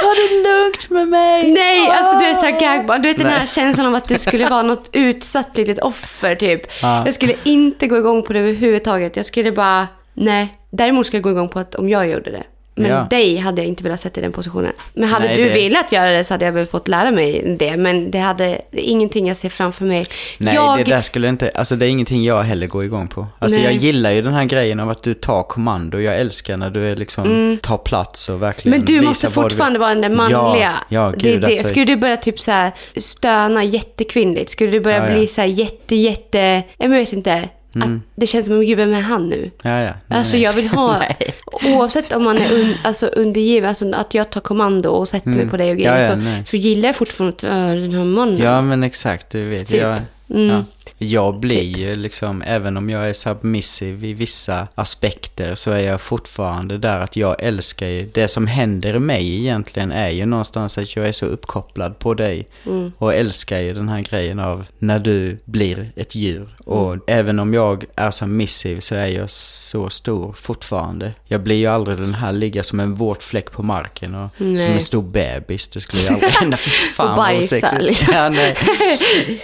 [0.02, 1.52] Ta det lugnt med mig!
[1.52, 3.48] nej, alltså du vet såhär gagball, du vet den här Nej.
[3.48, 6.62] känslan av att du skulle vara något utsatt litet offer typ.
[6.82, 7.06] Ja.
[7.06, 9.16] Jag skulle inte gå igång på det överhuvudtaget.
[9.16, 10.54] Jag skulle bara, nej.
[10.72, 12.44] Däremot ska jag gå igång på att om jag gjorde det.
[12.78, 13.08] Men Ja.
[13.10, 14.72] dig hade jag inte velat sätta i den positionen.
[14.94, 17.56] Men hade Nej, du det- velat göra det så hade jag väl fått lära mig
[17.60, 17.78] det.
[17.78, 20.06] Men det hade det ingenting jag ser framför mig.
[20.38, 23.28] Nej, jag, det där skulle inte, alltså det är ingenting jag heller går igång på.
[23.40, 23.66] Alltså Nej.
[23.66, 26.00] jag gillar ju den här grejen av att du tar kommando.
[26.00, 28.86] Jag älskar när du är liksom, tar plats och verkligen Mm.
[28.86, 30.40] men du måste vad du fortfarande vara den där manliga.
[30.62, 31.48] Ja, ja det, gud det.
[31.48, 31.64] alltså.
[31.64, 34.52] Skulle du börja typ så här stöna jättekvinnligt?
[34.52, 35.16] Skulle du börja Ja, ja.
[35.16, 36.64] bli så här jätte, jätte...
[36.78, 37.50] Jag vet inte.
[37.76, 39.52] Att det känns som, gud vem är han nu?
[39.64, 39.92] Ja, ja.
[40.08, 40.44] Nej, Alltså nej.
[40.44, 41.02] jag vill ha,
[41.66, 45.48] oavsett om man är un, alltså undergiven, alltså att jag tar kommando och sätter mig
[45.50, 46.28] på dig och grejer, Mm.
[46.28, 48.38] Ja, så, så gillar jag fortfarande äh, den här mannen.
[48.38, 49.68] Ja, men exakt, du vet.
[49.68, 49.82] Typ.
[49.82, 49.98] Jag,
[50.30, 50.66] Mm.
[50.98, 51.08] Ja.
[51.08, 51.78] jag blir Typ.
[51.78, 57.00] ju liksom, även om jag är submissive i vissa aspekter så är jag fortfarande där
[57.00, 61.12] att jag älskar ju, det som händer mig egentligen är ju någonstans att jag är
[61.12, 62.92] så uppkopplad på dig Mm.
[62.98, 66.48] och älskar ju den här grejen av när du blir ett djur.
[66.66, 67.02] Och Mm.
[67.08, 71.14] även om jag är submissive så är jag så stor fortfarande.
[71.26, 74.60] Jag blir ju aldrig den här ligga som en våt fläck på marken och Nej.
[74.60, 75.68] som en stor bebis.
[75.68, 76.58] Det skulle ju aldrig hända.
[76.58, 78.14] Fy fan Och bajsa, liksom.
[78.14, 78.56] Ja, nej.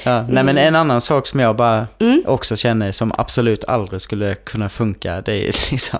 [0.05, 2.23] Ja, nej men en annan sak som jag bara Mm.
[2.27, 5.21] också känner som absolut aldrig skulle kunna funka.
[5.21, 5.99] Det är liksom,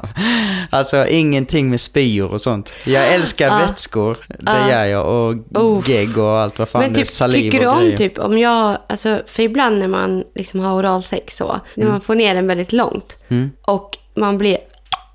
[0.70, 2.74] alltså ingenting med spyor och sånt.
[2.84, 3.58] Jag älskar Ja.
[3.58, 4.70] vätskor, det Ja.
[4.72, 5.08] gör jag.
[5.08, 5.36] Och
[5.80, 5.88] Uff.
[5.90, 7.98] gegg och allt vad fan Men det är, typ, saliv tycker du om grejer.
[7.98, 12.16] typ om jag, alltså för ibland när man liksom har oralsex så, när man får
[12.16, 13.52] ner den väldigt långt Mm.
[13.62, 14.58] och man blir,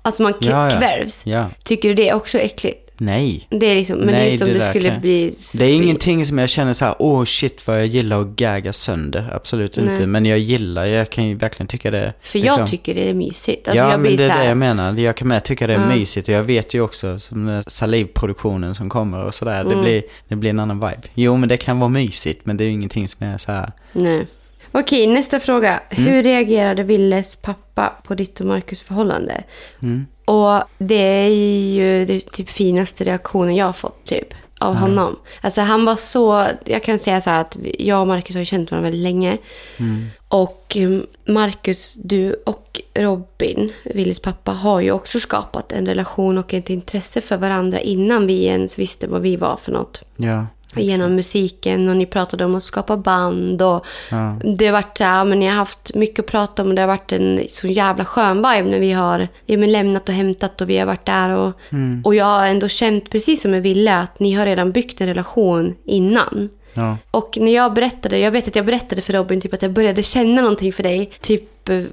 [0.01, 0.77] alltså man Ja, ja.
[0.79, 1.21] kvävs.
[1.25, 2.88] Ja, Tycker du det är också äckligt?
[2.99, 3.47] Nej.
[3.49, 5.33] Det är liksom, men det Nej, är som det det, skulle kan- bli...
[5.57, 8.73] Det är ingenting som jag känner så här, åh shit vad jag gillar att gagga
[8.73, 9.29] sönder.
[9.33, 9.89] Absolut Nej.
[9.89, 10.07] inte.
[10.07, 12.13] Men jag gillar, jag kan ju verkligen tycka det.
[12.21, 13.67] För liksom- jag tycker det är mysigt.
[13.67, 14.93] Alltså ja, jag men det är här, det jag menar.
[14.97, 15.87] Jag kan med tycka det är Ja.
[15.95, 16.27] mysigt.
[16.27, 19.61] Och jag vet ju också, som salivproduktionen som kommer och sådär.
[19.61, 19.77] Mm.
[19.77, 21.01] Det, blir, det blir en annan vibe.
[21.13, 22.45] Jo, men det kan vara mysigt.
[22.45, 23.71] Men det är ju ingenting som är så här.
[23.93, 24.27] Nej.
[24.71, 25.81] Okej, nästa fråga.
[25.89, 26.11] Mm.
[26.11, 29.43] Hur reagerade Willes pappa på ditt och Marcus förhållande?
[29.81, 30.05] Mm.
[30.25, 35.19] Och det är ju det typ finaste reaktionen jag har fått typ av honom.
[35.41, 38.71] Alltså han var så, jag kan säga så här att jag och Marcus har känt
[38.71, 39.37] varandra väldigt länge.
[39.77, 40.07] Mm.
[40.27, 46.53] Och um, Marcus, du och Robin, Willis pappa, har ju också skapat en relation och
[46.53, 50.01] ett intresse för varandra innan vi ens visste vad vi var för något.
[50.15, 50.45] Ja.
[50.75, 54.35] Genom musiken och ni pratade om att skapa band och Ja.
[54.57, 56.87] det har varit ja, men ni har haft mycket att prata om och det har
[56.87, 60.69] varit en så jävla skön vibe när vi har ja, men lämnat och hämtat och
[60.69, 62.01] vi har varit där och, Mm.
[62.05, 65.07] och jag har ändå känt precis som jag ville att ni har redan byggt en
[65.07, 66.49] relation innan.
[66.73, 66.97] Ja.
[67.11, 70.03] Och när jag berättade, jag vet att jag berättade för Robin typ att jag började
[70.03, 71.11] känna någonting för dig.
[71.21, 71.43] Typ,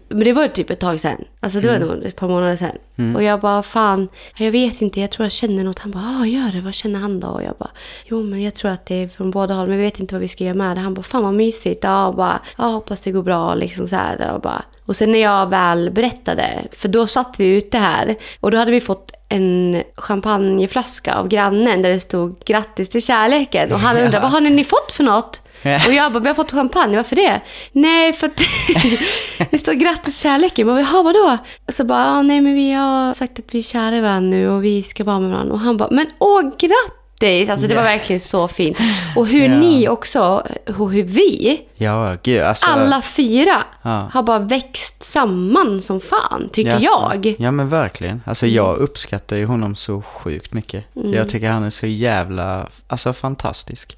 [0.08, 1.24] men det var typ ett tag sedan.
[1.40, 3.14] Alltså det var nog ett par månader sedan.
[3.14, 5.78] Och jag bara, fan, jag vet inte, jag tror jag känner något.
[5.78, 7.28] Han bara, ja gör det, vad känner han då?
[7.28, 7.70] Och jag bara,
[8.04, 10.22] jo men jag tror att det är från båda håll, men vi vet inte vad
[10.22, 10.80] vi ska göra med det.
[10.80, 11.84] Han bara, fan vad mysigt.
[11.84, 14.32] Ja, och bara, ja hoppas det går bra liksom så här.
[14.34, 14.64] Och, bara.
[14.84, 18.70] och sen när jag väl berättade, för då satt vi ute här och då hade
[18.70, 23.72] vi fått en champagneflaska av grannen där det stod grattis till kärleken.
[23.72, 25.42] Och han undrade, vad har ni fått för något?
[25.86, 27.40] Och jag bara, vi har fått champagne, varför det?
[27.72, 28.40] Nej, för att
[29.50, 30.66] det står grattis kärleken.
[30.66, 31.38] Bara, jaha, vadå?
[31.66, 34.48] Och så bara, nej men vi har sagt att vi är kära i varandra nu
[34.50, 35.52] och vi ska vara med varandra.
[35.54, 37.50] Och han bara, men åh grattis!
[37.50, 38.76] Alltså det var verkligen så fint.
[39.16, 39.58] Och hur Ja.
[39.58, 40.46] ni också,
[40.78, 42.42] och hur vi, Ja, gud.
[42.42, 44.08] Alltså, alla fyra, Ja.
[44.12, 47.10] har bara växt samman som fan, tycker Jaså?
[47.22, 47.34] jag.
[47.38, 48.22] Ja men verkligen.
[48.26, 50.84] Alltså jag uppskattar ju honom så sjukt mycket.
[50.94, 53.96] Jag tycker han är så jävla, alltså fantastisk.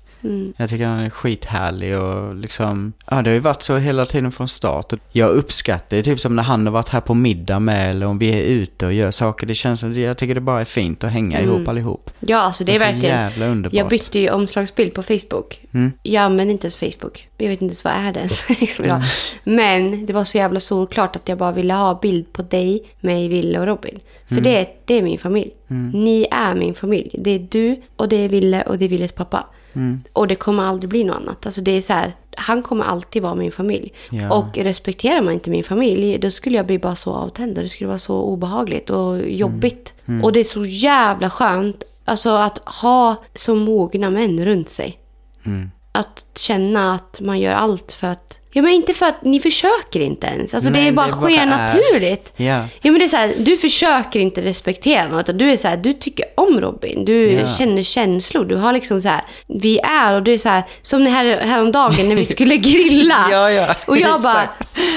[0.56, 4.32] Jag tycker han är skithärlig och liksom, ja det har ju varit så hela tiden
[4.32, 4.92] från start.
[5.12, 8.18] Jag uppskattar ju typ som när han har varit här på middag med eller om
[8.18, 9.46] vi är ute och gör saker.
[9.46, 12.10] Det känns som, jag tycker det bara är fint att hänga ihop allihop.
[12.20, 13.16] Ja, alltså det är så verkligen...
[13.20, 13.74] jävla underbart.
[13.74, 15.60] Jag bytte ju omslagsbild på Facebook.
[15.72, 15.92] Mm.
[16.02, 17.28] Jag använder inte ens Facebook.
[17.38, 18.84] Jag vet inte ens vad är det ens liksom.
[18.84, 19.02] Mm.
[19.44, 23.28] Men det var så jävla solklart att jag bara ville ha bild på dig, mig,
[23.28, 24.00] Ville och Robin.
[24.26, 24.44] För Mm.
[24.44, 25.50] det, det är min familj.
[25.94, 27.10] Ni är min familj.
[27.18, 29.46] Det är du och det är Ville och det är Villes pappa.
[29.72, 30.02] Mm.
[30.12, 31.46] Och det kommer aldrig bli något annat.
[31.46, 33.92] Alltså det är så här, han kommer alltid vara min familj.
[34.10, 34.34] Ja.
[34.34, 37.58] Och respekterar man inte min familj, då skulle jag bli bara så avtänd.
[37.58, 39.92] och Det skulle vara så obehagligt och jobbigt.
[40.06, 40.24] Mm.
[40.24, 44.98] Och det är så jävla skönt alltså att ha så mogna män runt sig.
[45.44, 45.70] Mm.
[45.92, 48.40] Att känna att man gör allt för att...
[48.58, 50.54] Ja, men inte för att ni försöker inte ens.
[50.54, 52.32] Alltså det Nej, är bara det bara sker naturligt.
[52.36, 52.46] Ja.
[52.80, 55.38] Ja, men det är så här, du försöker inte respektera något.
[55.38, 57.04] Du är så här, du tycker om Robin.
[57.04, 57.52] Du Ja.
[57.58, 58.44] känner känslor.
[58.44, 61.24] Du har liksom så här, vi är och du är så här, som det här
[61.40, 63.26] häromdagen när vi skulle grilla.
[63.30, 64.48] Ja, ja, Och jag bara,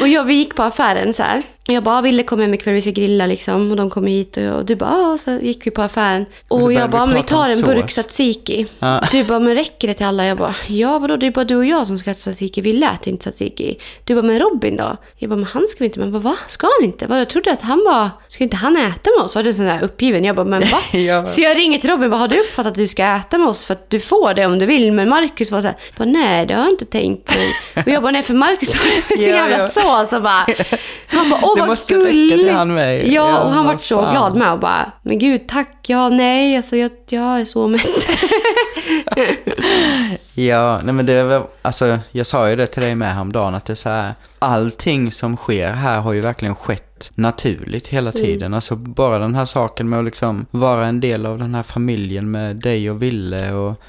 [0.01, 1.41] och jag, vi gick på affären så här.
[1.68, 3.72] Jag bara, ville komma hem ikväll, vi ska grilla liksom.
[3.72, 6.26] Och de kom hit och, jag, och du bara, ah, så gick vi på affären.
[6.47, 7.68] Och, så började jag bara, men vi tar en sås.
[7.70, 8.66] burk tzatziki.
[8.80, 9.03] Ja.
[9.12, 10.26] Du bara, men räcker det till alla?
[10.26, 12.62] Jag bara, ja vadå, det är bara du och jag som ska äta tzatziki.
[12.62, 13.78] Vi lät inte tzatziki.
[14.03, 14.97] Du bara, men Robin då?
[15.18, 15.99] Jag bara, men han ska vi inte.
[15.99, 16.38] Men bara, va?
[16.47, 17.07] Ska han inte?
[17.07, 19.36] Vad, Jag trodde att han var, ska inte han äta med oss?
[19.36, 20.24] Var du sån där uppgiven?
[20.24, 20.80] Jag bara, men va?
[20.99, 21.26] Ja.
[21.26, 23.66] Så jag ringer till Robin, vad har du uppfattat att du ska äta med oss?
[23.66, 24.91] För att du får det om du vill.
[24.91, 27.47] Men Marcus var så här, bara, nej det har jag inte tänkt mig.
[27.86, 28.84] Och jag bara, nej för Marcus var
[29.18, 29.68] så Ja, jävla ja.
[29.68, 30.05] så.
[30.09, 30.45] Så bara,
[31.07, 32.52] han bara, åh Det vad måste räcka till gulligt.
[32.52, 33.08] han med.
[33.08, 34.12] Ja, Ja, och han var så fan.
[34.14, 37.82] glad med och bara, men gud tack, ja nej, alltså jag, jag är så mätt.
[40.34, 43.56] Ja, nej men det är väl, alltså jag sa ju det till dig med häromdagen
[43.56, 48.12] att det är så här, allting som sker här har ju verkligen skett naturligt hela
[48.12, 48.54] tiden.
[48.54, 52.32] Alltså bara den här saken med att liksom vara en del av den här familjen
[52.32, 53.82] med dig och Ville och,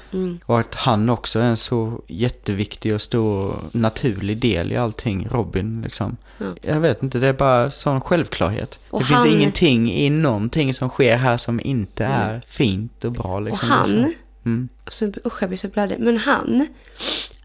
[0.45, 5.81] och att han också är en så jätteviktig och stor naturlig del i allting, Robin
[5.83, 6.17] liksom.
[6.61, 8.79] Jag vet inte, det är bara sån självklarhet.
[8.89, 13.11] Och det finns han- ingenting i någonting som sker här som inte är fint och
[13.11, 13.69] bra och liksom.
[13.69, 14.13] han,
[14.45, 14.69] Mm.
[14.85, 16.67] alltså, usch jag blir så blödig, men han,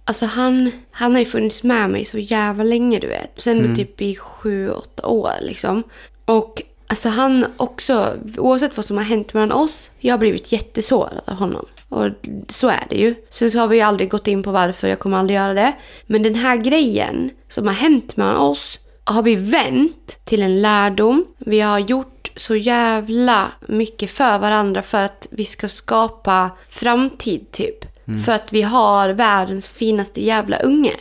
[0.05, 3.31] alltså han, han har ju funnits med mig så jävla länge du vet.
[3.37, 5.83] Sen typ i sju, åtta år liksom.
[6.25, 11.21] Och alltså han också, oavsett vad som har hänt mellan oss, jag har blivit jättesårad
[11.25, 11.67] av honom.
[11.89, 12.09] Och
[12.49, 13.15] så är det ju.
[13.31, 15.73] Sen så har vi aldrig gått in på varför, jag kommer aldrig göra det.
[16.07, 18.79] Men den här grejen som har hänt mellan oss
[19.09, 21.27] har vi vänt till en lärdom.
[21.39, 27.85] Vi har gjort så jävla mycket för varandra för att vi ska skapa framtid typ.
[28.17, 30.95] För att vi har världens finaste jävla unge.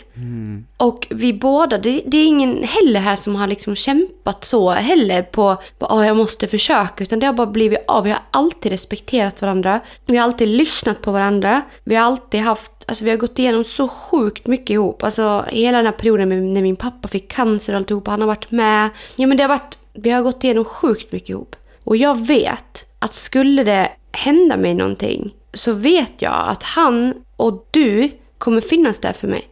[0.78, 5.22] Och vi båda, det, det är ingen heller här som har liksom kämpat så heller
[5.22, 5.50] på
[5.80, 7.04] att jag måste försöka.
[7.04, 8.04] Utan det har bara blivit av.
[8.04, 9.80] Vi har alltid respekterat varandra.
[10.06, 11.62] Vi har alltid lyssnat på varandra.
[11.84, 15.04] Vi har alltid haft, alltså vi har gått igenom så sjukt mycket ihop.
[15.04, 18.12] Alltså hela den här perioden med, när min pappa fick cancer och alltihopa.
[18.12, 18.90] Han har varit med.
[19.16, 21.56] Ja men det har varit, vi har gått igenom sjukt mycket ihop.
[21.84, 27.68] Och jag vet att skulle det hända mig någonting så vet jag att han och
[27.72, 29.48] du kommer finnas där för mig.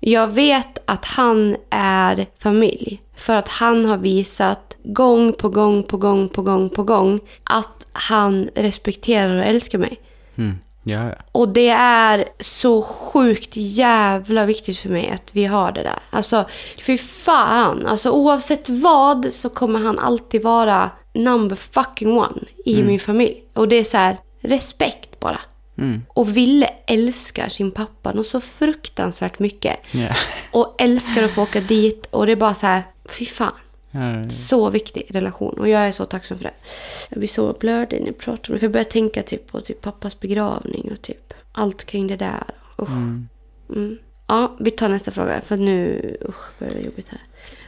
[0.00, 3.00] Jag vet att han är familj.
[3.16, 7.86] För att han har visat gång på gång på gång på gång på gång att
[7.92, 10.00] han respekterar och älskar mig.
[10.36, 10.58] Mm.
[10.82, 11.14] Ja, ja.
[11.32, 15.98] Och det är så sjukt jävla viktigt för mig att vi har det där.
[16.10, 16.48] Alltså,
[16.86, 17.86] fy fan.
[17.86, 23.44] Alltså oavsett vad så kommer han alltid vara number fucking one i min familj.
[23.52, 25.40] Och det är så här, respekt bara.
[26.08, 29.76] Och Ville älskar sin pappa något så fruktansvärt mycket.
[29.90, 30.16] Ja.
[30.52, 32.06] Och älskar att få åka dit.
[32.06, 33.52] Och det är bara så här, fy fan.
[33.90, 36.54] Ja, Så viktig relation och jag är så tacksam för det.
[37.08, 38.58] Jag blir så blödig när jag pratar om det.
[38.58, 42.44] För jag börjar tänka typ på typ pappas begravning och typ allt kring det där.
[42.78, 42.90] Usch.
[43.70, 43.98] Mm.
[44.26, 47.20] Ja, vi tar nästa fråga för nu usch, börjar det jobbigt här.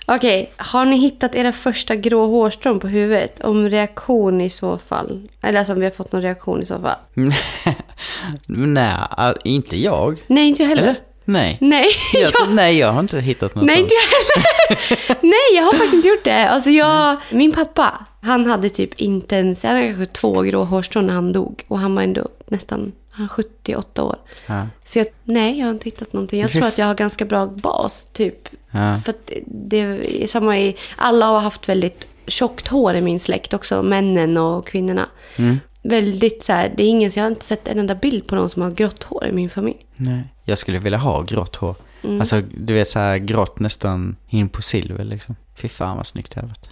[0.08, 3.40] Okej, har ni hittat era första grå hårstrån på huvudet?
[3.44, 5.28] Om reaktion i så fall.
[5.42, 6.96] Eller alltså om vi har fått någon reaktion i så fall.
[8.46, 10.24] Nej, inte jag.
[10.26, 10.82] Nej, inte jag heller.
[10.82, 10.96] Eller?
[11.24, 11.58] Nej.
[11.60, 15.16] Nej, Jag, jag, Nej, jag har inte hittat något nej inte jag heller.
[15.26, 16.48] Nej, jag har faktiskt inte gjort det.
[16.48, 21.06] Alltså jag, min pappa, han hade typ inte ens, han hade kanske två grå hårstrån
[21.06, 21.64] när han dog.
[21.68, 24.16] Och han var ändå nästan, han är 78 år.
[24.46, 24.66] Ja.
[24.84, 26.40] Så jag, nej, jag har inte hittat någonting.
[26.40, 28.48] Jag tror att jag har ganska bra bas, typ.
[28.76, 28.96] Ja.
[28.96, 33.54] För att det är samma i, alla har haft väldigt tjockt hår i min släkt
[33.54, 35.08] också, männen och kvinnorna.
[35.36, 35.58] Mm.
[35.82, 38.48] Väldigt så här, det är ingen, jag har inte sett en enda bild på någon
[38.48, 39.86] som har grått hår i min familj.
[39.96, 40.22] Nej.
[40.44, 41.74] Jag skulle vilja ha grått hår.
[42.04, 42.20] Mm.
[42.20, 45.36] Alltså, du vet så här grått nästan in på silver liksom.
[45.54, 46.70] Fy fan vad snyggt det hade varit.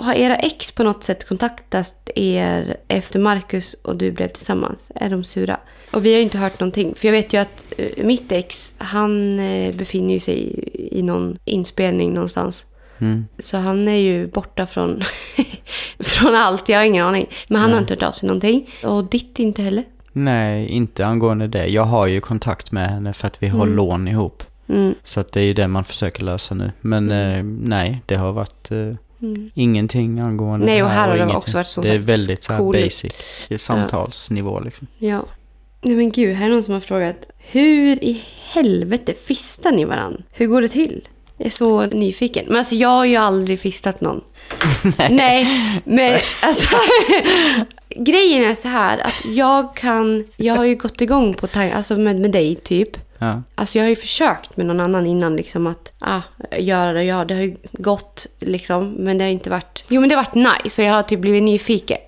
[0.00, 4.92] Har era ex på något sätt kontaktat er efter Marcus och du blev tillsammans?
[4.94, 5.60] Är de sura?
[5.90, 6.94] Och vi har ju inte hört någonting.
[6.94, 11.38] För jag vet ju att eh, mitt ex, han eh, befinner ju sig i, någon
[11.44, 12.64] inspelning någonstans.
[12.98, 13.26] Mm.
[13.38, 15.02] Så han är ju borta från,
[15.98, 16.68] från allt.
[16.68, 17.26] Jag har ingen aning.
[17.48, 18.70] Men han har inte hört av sig någonting.
[18.84, 19.84] Och ditt inte heller.
[20.12, 21.66] Nej, inte angående det.
[21.66, 24.42] Jag har ju kontakt med henne för att vi har lån ihop.
[24.68, 24.94] Mm.
[25.04, 26.72] Så att det är ju det man försöker lösa nu.
[26.80, 29.50] Men eh, nej, det har varit eh, Mm.
[29.54, 32.52] ingenting angående Nej, det och här har det också varit som Det är väldigt så
[32.52, 32.78] här coolt.
[32.82, 33.12] basic.
[33.56, 34.86] Samtalsnivå liksom.
[34.98, 35.26] Ja.
[35.82, 37.16] Nej men gud, här är någon som har frågat.
[37.38, 38.22] Hur i
[38.54, 40.22] helvete fistar ni varann?
[40.32, 41.08] Hur går det till?
[41.36, 42.44] Jag är så nyfiken.
[42.48, 44.20] Men alltså jag har ju aldrig fistat någon.
[45.10, 45.46] Nej.
[45.84, 46.68] men alltså.
[47.98, 52.20] grejen är så här att jag kan, jag har ju gått igång på alltså med,
[52.20, 52.96] med dig typ.
[53.18, 53.42] Ja.
[53.54, 56.20] Alltså jag har ju försökt med någon annan innan liksom att ah,
[56.58, 57.04] göra det.
[57.04, 58.90] Ja, det har ju gått liksom.
[58.90, 59.84] Men det har inte varit...
[59.88, 61.98] Jo men det har varit nice och jag har typ blivit nyfiken.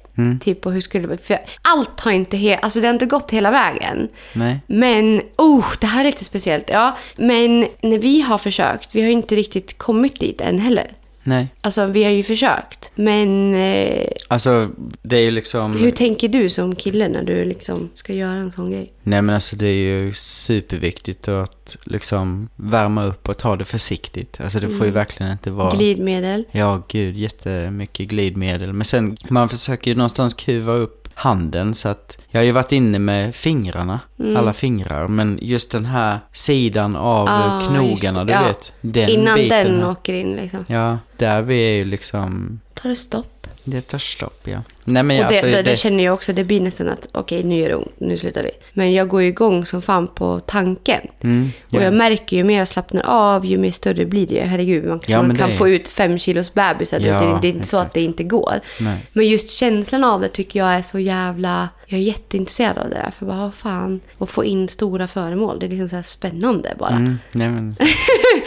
[0.41, 1.19] Typ på hur skulle det.
[1.19, 4.09] För allt har inte he- alltså det har inte gått hela vägen.
[4.33, 4.61] Nej.
[4.67, 6.69] Men, oh, det här är lite speciellt.
[6.69, 10.87] Ja, men när vi har försökt, vi har ju inte riktigt kommit dit än heller.
[11.23, 11.49] Nej.
[11.61, 12.91] Alltså vi har ju försökt.
[12.95, 14.71] Men eh, Alltså,
[15.03, 15.77] det är ju liksom...
[15.77, 18.93] hur tänker du som kille när du liksom ska göra en sån grej?
[19.03, 24.41] Nej men alltså det är ju superviktigt att liksom värma upp och ta det försiktigt.
[24.41, 25.75] Alltså det får ju verkligen inte vara...
[25.77, 26.45] Glidmedel?
[26.51, 28.73] Ja, gud, jättemycket glidmedel.
[28.73, 32.73] Men sen, man försöker ju någonstans kuva upp handen så att jag har ju varit
[32.73, 34.37] inne med fingrarna, Mm.
[34.37, 38.43] alla fingrar, men just den här sidan av Ah, knogarna, du Ja.
[38.43, 38.73] vet.
[38.81, 39.91] Den Innan biten den här.
[39.91, 40.65] åker in liksom.
[40.69, 43.47] Ja, där vi är ju liksom, Tar det stopp?
[43.65, 44.59] det tar stopp ja.
[44.85, 47.43] Nej men Och det, alltså, det, det, känner jag också, det blir nästan att okej
[47.45, 48.51] nu gör det ont, nu slutar vi.
[48.73, 51.01] Men jag går ju igång som fan på tanken.
[51.21, 51.83] mm, Och ja.
[51.83, 54.41] jag märker ju mer jag slappnar av, ju mer större blir det.
[54.41, 57.01] Herregud, man, Ja, man kan är- få ut fem kilos bebisar.
[57.01, 58.61] Ja, det, det är inte så att det inte går.
[58.81, 59.07] Nej.
[59.13, 61.69] Men just känslan av det tycker jag är så jävla...
[61.87, 63.11] Jag är jätteintresserad av det där.
[63.11, 64.01] För bara, fan.
[64.19, 65.59] Att få in stora föremål.
[65.61, 66.91] Det är liksom så här spännande bara.
[66.91, 67.77] Mm, nej men,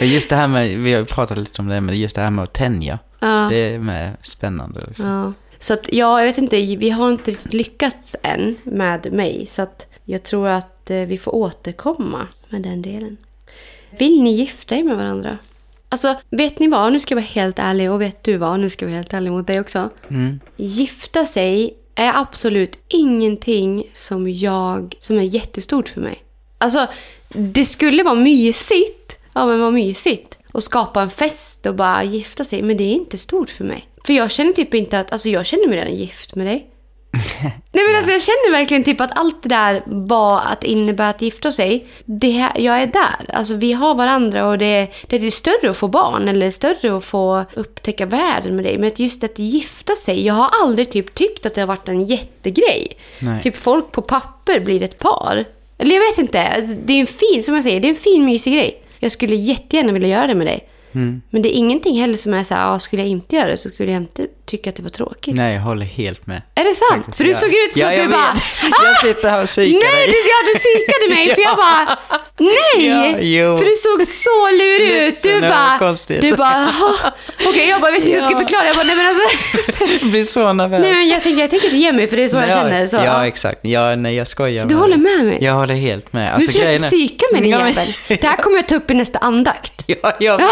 [0.00, 2.42] just det här med, vi har pratat lite om det, men just det här med
[2.42, 2.98] att tänja.
[3.20, 3.46] Ja.
[3.50, 5.34] Det är med spännande liksom.
[5.64, 6.76] Så att, ja, jag vet inte.
[6.76, 9.46] Vi har inte riktigt lyckats än med mig.
[9.46, 13.16] Så att jag tror att eh, vi får återkomma med den delen.
[13.98, 15.38] Vill ni gifta er med varandra?
[15.88, 16.92] Alltså, vet ni vad?
[16.92, 17.90] Nu ska jag vara helt ärlig.
[17.90, 18.60] Och vet du vad?
[18.60, 19.90] Nu ska jag vara helt ärlig mot dig också.
[20.08, 20.40] Mm.
[20.56, 24.94] Gifta sig är absolut ingenting som jag...
[25.00, 26.24] Som är jättestort för mig.
[26.58, 26.86] Alltså,
[27.28, 29.18] det skulle vara mysigt.
[29.32, 30.38] Ja, men vad mysigt.
[30.52, 32.62] Och skapa en fest och bara gifta sig.
[32.62, 33.88] Men det är inte stort för mig.
[34.06, 35.12] För jag känner typ inte att...
[35.12, 36.70] Alltså jag känner mig redan gift med dig.
[37.72, 41.22] Nej men alltså jag känner verkligen typ att allt det där var att innebära att
[41.22, 41.86] gifta sig.
[42.04, 43.34] Det, jag är där.
[43.34, 47.04] Alltså vi har varandra och det, det är större att få barn eller större att
[47.04, 48.78] få upptäcka världen med dig.
[48.78, 50.26] Men just att gifta sig.
[50.26, 52.98] Jag har aldrig typ tyckt att det har varit en jättegrej.
[53.18, 53.42] Nej.
[53.42, 55.44] Typ folk på papper blir ett par.
[55.78, 56.42] Eller jag vet inte.
[56.42, 58.82] Alltså, Det är en fin, som jag säger, det är en fin mysig grej.
[58.98, 60.68] Jag skulle jättegärna vilja göra det med dig.
[60.94, 61.22] Mm.
[61.30, 63.56] Men det är ingenting heller som är så här, ah, skulle jag inte göra det
[63.56, 65.34] så skulle jag inte tycka att det var tråkigt.
[65.36, 66.42] Nej, jag håller helt med.
[66.54, 67.16] Är det sant?
[67.16, 68.32] För du såg ut som ja, att jag du bara...
[68.32, 68.42] vet.
[68.84, 71.98] Jag sitter här och psykar Nej, du, ja, du psykade mig för jag bara...
[72.38, 73.36] Nej!
[73.36, 73.58] Ja.
[73.58, 75.22] För du såg så lurig ut.
[75.22, 75.78] Du bara...
[75.78, 76.20] konstigt.
[76.20, 76.74] Du bara...
[77.48, 78.66] Okej, jag bara, vet inte hur jag ska förklara.
[78.66, 79.22] Jag bara, nej men alltså...
[80.00, 80.80] Jag blir så nervös.
[80.80, 82.52] Nej men jag tänker, jag tänker inte ge mig för det är så jag ja,
[82.54, 82.86] känner.
[82.86, 83.58] Så, ja, exakt.
[83.62, 85.38] Ja, nej, jag skojar Du håller med mig?
[85.40, 86.28] Jag håller helt med.
[86.30, 87.88] Du Alltså, försöker grejen är- psyka mig din Ja, jävel.
[88.08, 89.72] Det här kommer jag ta upp i nästa andakt.
[90.02, 90.48] Ja, jag vet.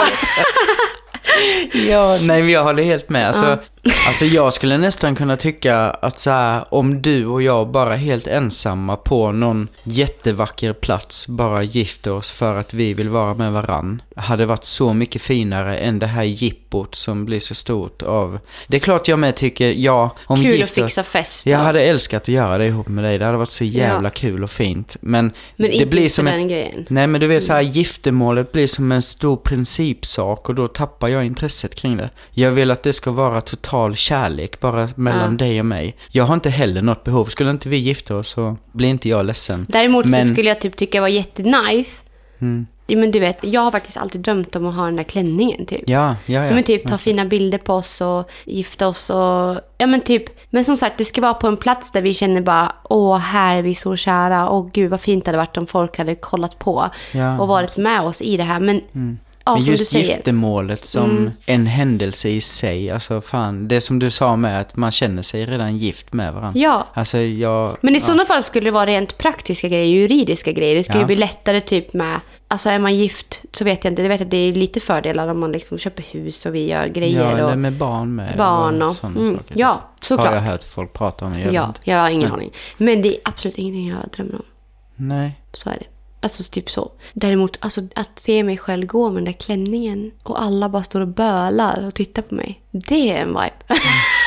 [1.73, 3.29] ja, nej men jag håller helt med.
[3.29, 3.59] Alltså,
[4.07, 8.27] alltså jag skulle nästan kunna tycka att så här, om du och jag bara helt
[8.27, 14.03] ensamma på någon jättevacker plats bara gifter oss för att vi vill vara med varann.
[14.17, 18.39] Hade varit så mycket finare än det här jippot som blir så stort av...
[18.67, 21.47] Det är klart jag med tycker, ja, om Kul att gifter oss- fixa fest.
[21.47, 23.19] Jag hade älskat att göra det ihop med dig.
[23.19, 24.97] Det hade varit så jävla kul och fint.
[25.01, 26.39] Men, Men det inte blir som för ett...
[26.39, 26.87] den grejen.
[26.89, 31.09] Nej men du vet så här, giftermålet blir som en stor principsak och då tappar
[31.09, 32.11] jag intresset kring det.
[32.31, 33.41] Jag vill att det ska vara
[33.73, 35.97] total kärlek bara mellan dig och mig.
[36.11, 37.25] Jag har inte heller något behov.
[37.25, 39.67] Skulle inte vi gifta oss så blir inte jag ledsen.
[39.69, 42.05] Däremot Men- så skulle jag typ tycka det var jättenice.
[42.41, 42.67] Mm.
[42.87, 45.67] ja, men du vet, jag har faktiskt alltid drömt om att ha den där klänningen
[45.67, 45.83] typ.
[45.87, 46.55] Ja, ja, ja.
[46.55, 49.61] men typ ta fina bilder på oss och gifta oss och...
[49.79, 50.25] Ja men typ...
[50.51, 53.57] Men som sagt, det ska vara på en plats där vi känner bara åh, här
[53.57, 54.51] är vi så kära.
[54.51, 57.77] Åh gud vad fint det hade varit om folk hade kollat på Ja, och varit
[57.77, 58.61] med oss i det här.
[58.61, 58.81] Men,
[59.45, 59.95] ja, Men just.
[59.95, 60.07] Mm.
[60.07, 64.91] giftermålet som en händelse i sig, alltså fan, det som du sa med att man
[64.91, 66.61] känner sig redan gift med varandra.
[66.61, 66.89] Ja.
[66.95, 67.77] Alltså jag...
[67.81, 70.75] Men i sådana fall skulle det vara rent praktiska grejer, juridiska grejer.
[70.77, 71.07] Det skulle Ja.
[71.07, 72.21] bli lättare typ med...
[72.49, 74.03] Alltså är man gift så vet jag inte.
[74.03, 76.87] Jag vet att det är lite fördelar om man liksom köper hus och vi gör
[76.87, 77.21] grejer.
[77.21, 78.37] Ja, eller och med barn med.
[78.39, 78.95] barn och och...
[78.95, 79.55] sådana Mm, saker.
[79.59, 80.35] ja, Har såklart.
[80.35, 81.39] jag hört folk prata om.
[81.39, 82.53] Jag Ja, jag har ingen aning.
[82.77, 84.43] Men det är absolut ingenting jag drömmer om.
[84.97, 85.41] Nej.
[85.53, 85.87] Så är det.
[86.23, 86.93] Alltså typ så.
[87.13, 91.01] Däremot, alltså att se mig själv gå med den där klänningen och alla bara står
[91.01, 92.63] och bölar och tittar på mig.
[92.71, 93.53] Det är en vibe.
[93.69, 93.83] Mm.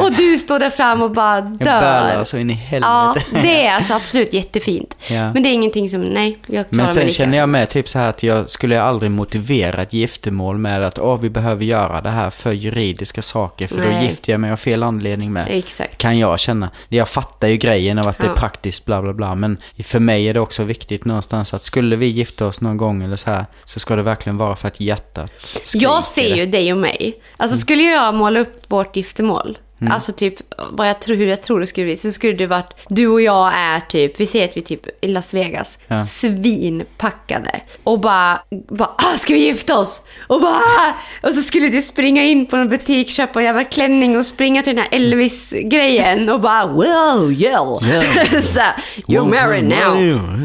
[0.00, 2.24] och du står där fram och bara Jag bölar dör.
[2.24, 3.42] så in i Ja, helvete.
[3.42, 4.96] det är alltså absolut jättefint.
[5.08, 5.32] Ja.
[5.32, 7.14] Men det är ingenting som, nej, jag klarar Men mig sen lika.
[7.14, 10.98] känner jag med typ så här att jag skulle aldrig motivera ett giftermål med att
[10.98, 14.04] åh, vi behöver göra det här för juridiska saker för då Nej.
[14.06, 15.46] gifter jag mig av fel anledning med.
[15.50, 15.98] Exakt.
[15.98, 16.70] Kan jag känna.
[16.88, 18.34] Jag fattar ju grejen av att det är Ja.
[18.36, 19.34] praktiskt bla bla bla.
[19.34, 23.02] Men för mig är det också viktigt någonstans att skulle vi gifta oss någon gång
[23.02, 25.30] eller så här så ska det verkligen vara för att hjärtat
[25.62, 25.86] skriker.
[25.86, 27.20] Jag ser ju dig och mig.
[27.36, 29.92] Alltså skulle jag måla upp vårt giftermål, Mm.
[29.92, 30.34] alltså typ
[30.70, 33.20] vad jag tror, hur jag tror det skulle bli, så skulle det varit, du och
[33.22, 35.98] jag är typ, vi säger att vi är typ i Las Vegas, Ja.
[35.98, 37.60] svinpackade.
[37.84, 40.02] Och bara, bara ah, ska vi gifta oss?
[40.26, 40.92] Och bara, ah!
[41.28, 44.62] Och så skulle du springa in på en butik, köpa en jävla klänning och springa
[44.62, 47.88] till den här Elvis-grejen och bara wow, yeah.
[47.88, 48.40] Yeah.
[48.42, 48.60] så
[49.08, 49.94] you're married now.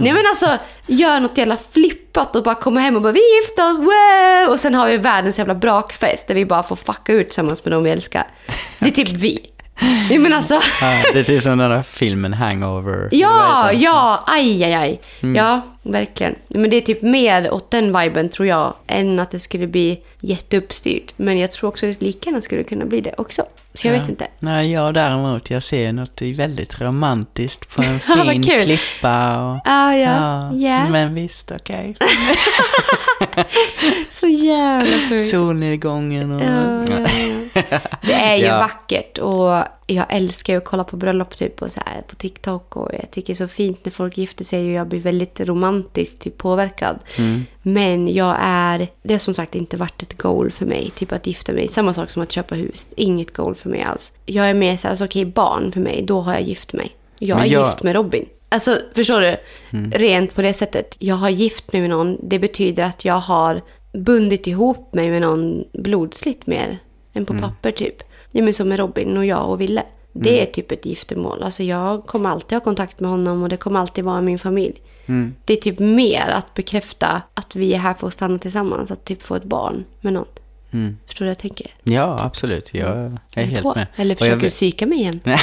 [0.02, 0.58] Nej men alltså,
[0.90, 4.54] gör något jävla flippat och bara komma hem och bara vi gifter oss, wow!
[4.54, 7.72] Och sen har vi världens jävla brakfest där vi bara får fucka ut tillsammans med
[7.72, 8.28] de vi älskar.
[8.80, 9.40] Det är typ vi.
[10.10, 13.10] Nej men alltså, Ja, det är typ som den där filmen Hangover.
[13.12, 15.02] ja, ja, aj, aj, aj.
[15.24, 15.36] Mm.
[15.36, 15.62] Ja,
[15.92, 16.36] verkligen.
[16.48, 20.00] Men det är typ mer åt den viben tror jag, än att det skulle bli
[20.22, 21.14] jätteuppstyrt.
[21.16, 23.44] Men jag tror också att lika gärna skulle kunna bli det också.
[23.74, 24.00] Så jag Ja.
[24.00, 24.28] vet inte.
[24.40, 28.00] Nej, jag däremot, jag ser något väldigt romantiskt på en
[28.34, 29.60] fin klippa och...
[29.66, 30.90] Ah, ja, ja.
[30.90, 31.96] Men visst, okej.
[34.12, 35.26] Så jävla sjukt.
[35.26, 36.42] Solnedgången och...
[36.42, 37.80] Ja, ja.
[38.02, 38.58] Det är ju Ja.
[38.60, 39.64] vackert och
[39.96, 43.12] jag älskar ju att kolla på bröllop typ och så här på TikTok och jag
[43.12, 46.38] tycker det är så fint när folk gifter sig och jag blir väldigt romantiskt typ
[46.38, 47.00] påverkad.
[47.18, 47.46] Mm.
[47.62, 51.28] Men jag är, det har som sagt inte varit ett goal för mig, typ att
[51.28, 51.68] gifta mig.
[51.68, 54.12] Samma sak som att köpa hus, inget goal för mig alls.
[54.26, 56.92] Jag är mer så här, alltså, okej barn för mig, då har jag gift mig.
[57.20, 58.26] Jag Men är jag- gift med Robin.
[58.50, 59.38] Alltså, förstår du?
[59.78, 59.92] Mm.
[59.92, 60.96] Rent på det sättet.
[61.00, 62.18] Jag har gift mig med någon.
[62.30, 63.62] Det betyder att jag har
[63.94, 66.78] bundit ihop mig med någon blodsligt mer
[67.14, 68.04] än på papper typ.
[68.32, 69.84] Ja, men som med Robin och jag och Ville.
[70.14, 71.44] Det är typ ett giftermål.
[71.44, 74.82] Alltså jag kommer alltid ha kontakt med honom och det kommer alltid vara min familj.
[75.46, 78.92] Det är typ mer att bekräfta att vi är här för att stanna tillsammans.
[78.92, 80.14] Att typ få ett barn med
[80.72, 80.98] någon.
[81.06, 81.68] Förstår du vad jag tänker?
[81.84, 82.74] Ja, absolut.
[82.74, 83.74] Jag är helt På.
[83.76, 83.88] med.
[83.96, 85.20] Eller jag försöker du vet- psyka mig igen?
[85.24, 85.40] ja.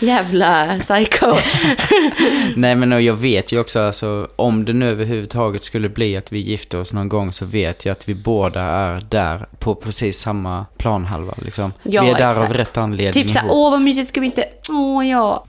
[0.06, 1.26] Jävla psycho.
[2.56, 6.32] Nej, men och jag vet ju också, alltså, om det nu överhuvudtaget skulle bli att
[6.32, 10.18] vi gifter oss någon gång så vet jag att vi båda är där på precis
[10.18, 11.34] samma planhalva.
[11.42, 11.72] Liksom.
[11.82, 12.50] Ja, vi är där exakt.
[12.50, 13.56] av rätt anledning Typ såhär, ihop.
[13.56, 14.44] åh vad mysigt, ska vi inte...
[14.70, 15.44] Åh ja.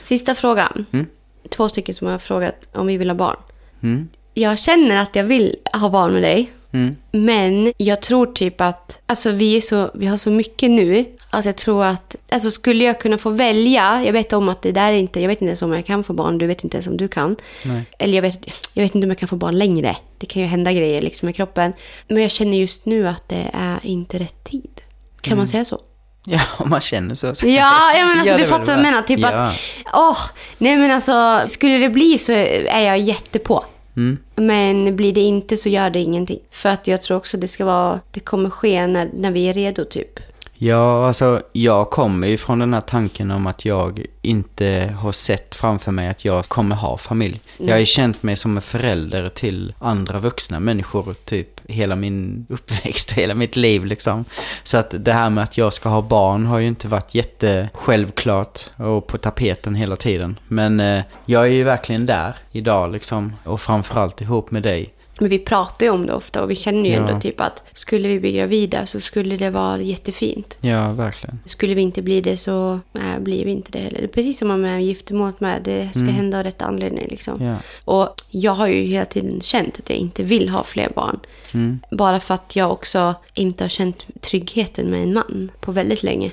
[0.00, 0.86] Sista frågan.
[0.92, 1.06] Mm.
[1.50, 3.36] Två stycken som har frågat om vi vill ha barn.
[3.82, 4.08] Mm.
[4.34, 6.50] Jag känner att jag vill ha barn med dig.
[6.72, 6.96] Mm.
[7.12, 11.04] Men jag tror typ att, alltså vi, är så, vi har så mycket nu.
[11.32, 14.72] Att jag tror att, alltså skulle jag kunna få välja, jag vet om att det
[14.72, 16.76] där är inte, jag vet inte ens om jag kan få barn, du vet inte
[16.76, 17.36] ens om du kan.
[17.64, 17.82] Nej.
[17.98, 19.96] Eller jag vet, jag vet inte om jag kan få barn längre.
[20.18, 21.72] Det kan ju hända grejer liksom med kroppen.
[22.08, 24.80] Men jag känner just nu att det är inte rätt tid.
[25.20, 25.38] Kan Mm.
[25.38, 25.80] man säga så?
[26.24, 27.34] Ja, om man känner så.
[27.34, 27.48] så.
[27.48, 29.02] Ja, jag menar, alltså, Ja, du fattar vad jag menar.
[29.02, 29.28] Typ Ja.
[29.28, 29.56] att,
[29.92, 30.18] åh,
[30.58, 33.64] nej men alltså, skulle det bli så är jag jättepå.
[33.96, 34.18] Mm.
[34.36, 36.40] Men blir det inte så gör det ingenting.
[36.50, 39.54] För att jag tror också det ska vara, det kommer ske när, när vi är
[39.54, 40.20] redo typ.
[40.62, 45.54] Ja, alltså jag kommer ju från den här tanken om att jag inte har sett
[45.54, 47.40] framför mig att jag kommer ha familj.
[47.58, 52.46] Jag har ju känt mig som en förälder till andra vuxna människor typ hela min
[52.48, 54.24] uppväxt och hela mitt liv liksom.
[54.62, 58.60] Så att det här med att jag ska ha barn har ju inte varit jättesjälvklart
[58.76, 60.38] och på tapeten hela tiden.
[60.48, 64.94] Men eh, jag är ju verkligen där idag liksom och framförallt ihop med dig.
[65.20, 67.08] Men vi pratar ju om det ofta och vi känner ju Ja.
[67.08, 70.58] ändå typ att skulle vi bli gravida så skulle det vara jättefint.
[70.60, 71.40] Ja, verkligen.
[71.46, 73.98] Skulle vi inte bli det så nej, blir vi inte det heller.
[73.98, 75.62] Det är precis som med giftermålet med.
[75.62, 77.44] Det ska hända av rätt anledning liksom.
[77.44, 77.56] Ja.
[77.84, 81.20] Och jag har ju hela tiden känt att jag inte vill ha fler barn.
[81.54, 81.80] Mm.
[81.90, 86.30] Bara för att jag också inte har känt tryggheten med en man på väldigt länge.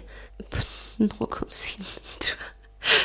[0.95, 1.83] Någonsin,
[2.19, 2.37] tror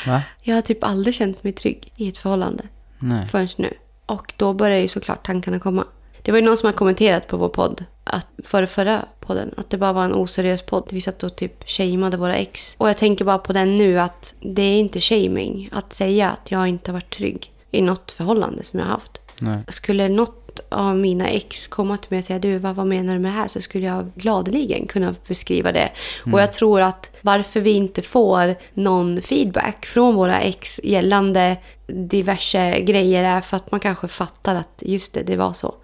[0.04, 0.12] jag.
[0.12, 0.22] Va?
[0.42, 2.64] Jag har typ aldrig känt mig trygg i ett förhållande
[2.98, 3.26] Nej.
[3.28, 3.74] förrän nu.
[4.12, 5.84] Och då börjar ju såklart tankarna komma.
[6.22, 9.70] Det var ju någon som har kommenterat på vår podd, att, för förra podden, att
[9.70, 10.88] det bara var en oseriös podd.
[10.90, 12.74] Vi satt och typ shameade våra ex.
[12.78, 16.50] Och jag tänker bara på den nu, att det är inte shaming att säga att
[16.50, 19.20] jag inte har varit trygg i något förhållande som jag har haft.
[19.38, 19.64] Nej.
[19.68, 23.18] Skulle något av mina ex komma till mig och säga du, vad, vad menar du
[23.20, 23.48] med det här?
[23.48, 25.90] Så skulle jag gladeligen kunna beskriva det.
[26.32, 32.80] Och jag tror att varför vi inte får någon feedback från våra ex gällande diverse
[32.80, 35.74] grejer är för att man kanske fattar att just det, det var så.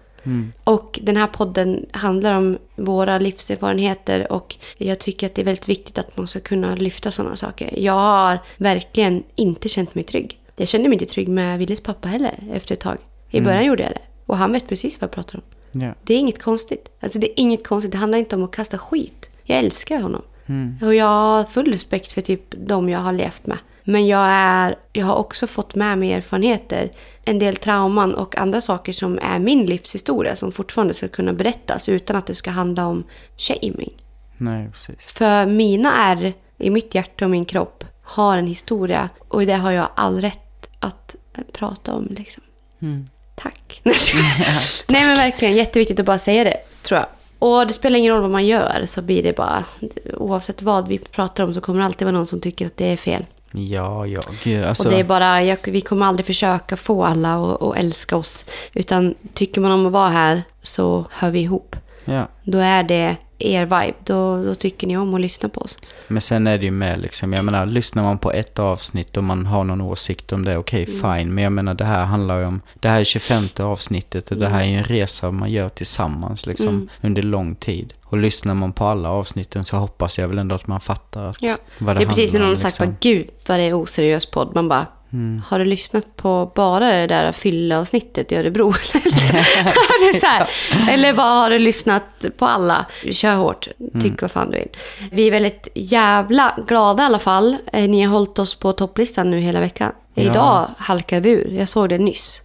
[0.63, 5.69] Och den här podden handlar om våra livserfarenheter och jag tycker att det är väldigt
[5.69, 7.79] viktigt att man ska kunna lyfta sådana saker.
[7.79, 10.39] Jag har verkligen inte känt mig trygg.
[10.55, 12.97] Jag kände mig inte trygg med Willes pappa heller efter ett tag.
[13.29, 14.01] I början gjorde jag det.
[14.29, 15.81] Och han vet precis vad jag pratar om.
[15.81, 15.93] Ja.
[16.03, 16.91] Det är inget konstigt.
[16.99, 17.91] Alltså det är inget konstigt.
[17.91, 19.29] Det handlar inte om att kasta skit.
[19.43, 20.21] Jag älskar honom.
[20.81, 23.57] Och jag har full respekt för typ de jag har levt med.
[23.83, 26.91] Men jag, är, jag har också fått med mig erfarenheter,
[27.23, 31.89] en del trauman och andra saker som är min livshistoria som fortfarande ska kunna berättas
[31.89, 33.03] utan att det ska handla om
[33.37, 33.93] shaming.
[34.37, 35.13] Nej, precis.
[35.13, 39.71] För mina ärr i mitt hjärta och min kropp har en historia och det har
[39.71, 41.15] jag all rätt att
[41.51, 42.07] prata om.
[42.09, 42.43] Liksom.
[43.41, 43.81] Tack.
[44.87, 47.07] Nej men verkligen jätteviktigt att bara säga det, tror jag.
[47.39, 49.63] Och det spelar ingen roll vad man gör så blir det bara,
[50.13, 52.85] oavsett vad vi pratar om så kommer det alltid vara någon som tycker att det
[52.85, 53.25] är fel.
[53.51, 54.63] Ja, ja, gud.
[54.65, 58.17] Alltså, Och det är bara, jag, vi kommer aldrig försöka få alla att att älska
[58.17, 58.45] oss.
[58.73, 61.75] Utan tycker man om att vara här så hör vi ihop.
[62.05, 62.27] ja.
[62.43, 63.93] Då är det er vibe.
[64.03, 65.77] Då, då tycker ni om att lyssna på oss.
[66.07, 69.23] Men sen är det ju med liksom, jag menar, lyssnar man på ett avsnitt och
[69.23, 71.15] man har någon åsikt om det, okej, Mm.
[71.17, 71.33] fine.
[71.33, 74.47] Men jag menar, det här handlar ju om, det här är 25 avsnittet och det
[74.47, 74.79] här är ju Mm.
[74.79, 77.93] en resa man gör tillsammans liksom, under lång tid.
[78.03, 81.37] Och lyssnar man på alla avsnitten så hoppas jag väl ändå att man fattar att,
[81.41, 81.55] Ja.
[81.77, 82.85] vad det, Det är precis när någon har sagt liksom.
[82.87, 84.51] bara, gud vad det är oseriös podd.
[84.55, 84.85] Man bara,
[85.49, 88.73] har du lyssnat på bara det där fyllavsnittet i Örebro?
[90.89, 92.85] Eller bara har du lyssnat på alla?
[93.11, 93.67] Kör hårt,
[94.01, 94.67] tyck vad fan du vill.
[95.11, 97.57] Vi är väldigt jävla glada i alla fall.
[97.73, 99.91] Eh, Ni har hållit oss på topplistan nu hela veckan.
[100.13, 100.23] Ja.
[100.23, 101.53] Idag halkade vi ur.
[101.59, 102.41] Jag såg det nyss.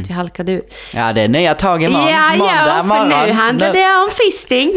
[0.00, 0.62] Att vi halkade ur.
[0.94, 2.08] Ja, det är nya tag imorgon.
[2.08, 3.26] Ja, Måndag ja, för morgon.
[3.26, 4.68] nu handlar det om fisting.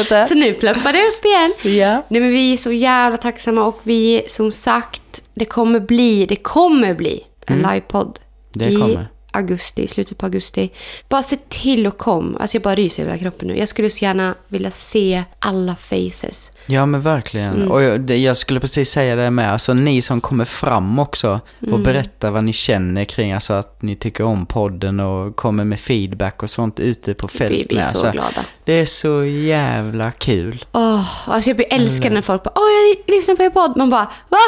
[0.00, 0.26] Inte.
[0.28, 1.54] Så nu pluppar det upp igen.
[1.78, 2.02] Ja.
[2.08, 6.36] Nej, men vi är så jävla tacksamma och vi, som sagt, det kommer bli, det
[6.36, 8.18] kommer bli en livepodd.
[8.18, 8.18] Mm.
[8.52, 9.08] Det I kommer.
[9.32, 10.70] augusti, i slutet på augusti.
[11.08, 12.38] Bara se till att komma.
[12.38, 13.58] Alltså jag bara ryser över hela kroppen nu.
[13.58, 16.50] Jag skulle så gärna vilja se alla faces.
[16.70, 17.54] Ja men verkligen.
[17.54, 17.70] Mm.
[17.70, 21.74] Och jag, jag skulle precis säga det med, alltså ni som kommer fram också Mm.
[21.74, 25.80] och berättar vad ni känner kring, alltså att ni tycker om podden och kommer med
[25.80, 28.44] feedback och sånt ute på fält Vi blir så Alltså, glada.
[28.64, 30.64] Det är så jävla kul.
[30.72, 32.62] Åh, alltså jag blir älskad när folk bara Åh,
[33.06, 33.76] jag lyssnar på er podd.
[33.76, 34.38] Man bara Va?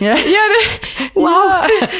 [0.00, 0.06] Ja.
[0.06, 1.20] Gör du?
[1.20, 1.52] Wow!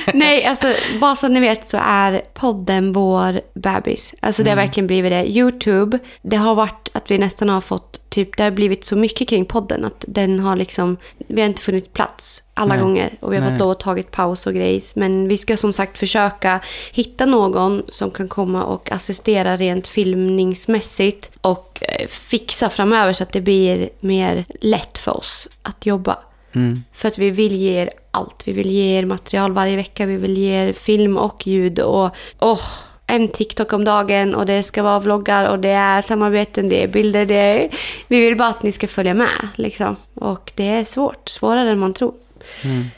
[0.14, 4.14] Nej, alltså bara så ni vet så är podden vår bebis.
[4.20, 5.26] Alltså det har verkligen blivit det.
[5.38, 9.28] YouTube, det har varit att vi nästan har fått typ, det har blivit så mycket
[9.28, 10.96] kring podden att den har liksom,
[11.26, 12.82] vi har inte funnit plats alla Nej.
[12.82, 13.52] gånger och vi har Nej.
[13.52, 14.96] fått lov att tagit paus och grejs.
[14.96, 16.60] Men vi ska som sagt försöka
[16.92, 23.32] hitta någon som kan komma och assistera rent filmningsmässigt och eh, fixa framöver så att
[23.32, 26.18] det blir mer lätt för oss att jobba.
[26.54, 26.82] Mm.
[26.92, 28.42] För att vi vill ge er allt.
[28.44, 30.06] Vi vill ge er material varje vecka.
[30.06, 31.78] Vi vill ge er film och ljud.
[31.78, 32.10] Och
[32.40, 32.68] åh,
[33.12, 36.88] en TikTok om dagen och det ska vara vloggar och det är samarbeten, det är
[36.88, 37.26] bilder.
[37.26, 37.68] Det är...
[38.08, 39.48] Vi vill bara att ni ska följa med.
[39.54, 39.96] Liksom.
[40.14, 41.28] Och det är svårt.
[41.28, 42.14] Svårare än man tror.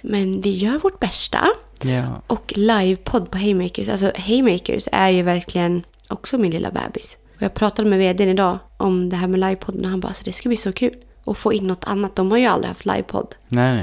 [0.00, 1.48] Men vi gör vårt bästa.
[1.82, 2.22] Ja.
[2.26, 3.88] Och livepodd på Haymakers.
[3.88, 7.16] Alltså Haymakers är ju verkligen också min lilla bebis.
[7.36, 10.24] Och jag pratade med vdn idag om det här med livepodden och han bara, alltså
[10.24, 10.94] det ska bli så kul.
[11.24, 12.16] Och få in något annat.
[12.16, 13.34] De har ju aldrig haft livepodd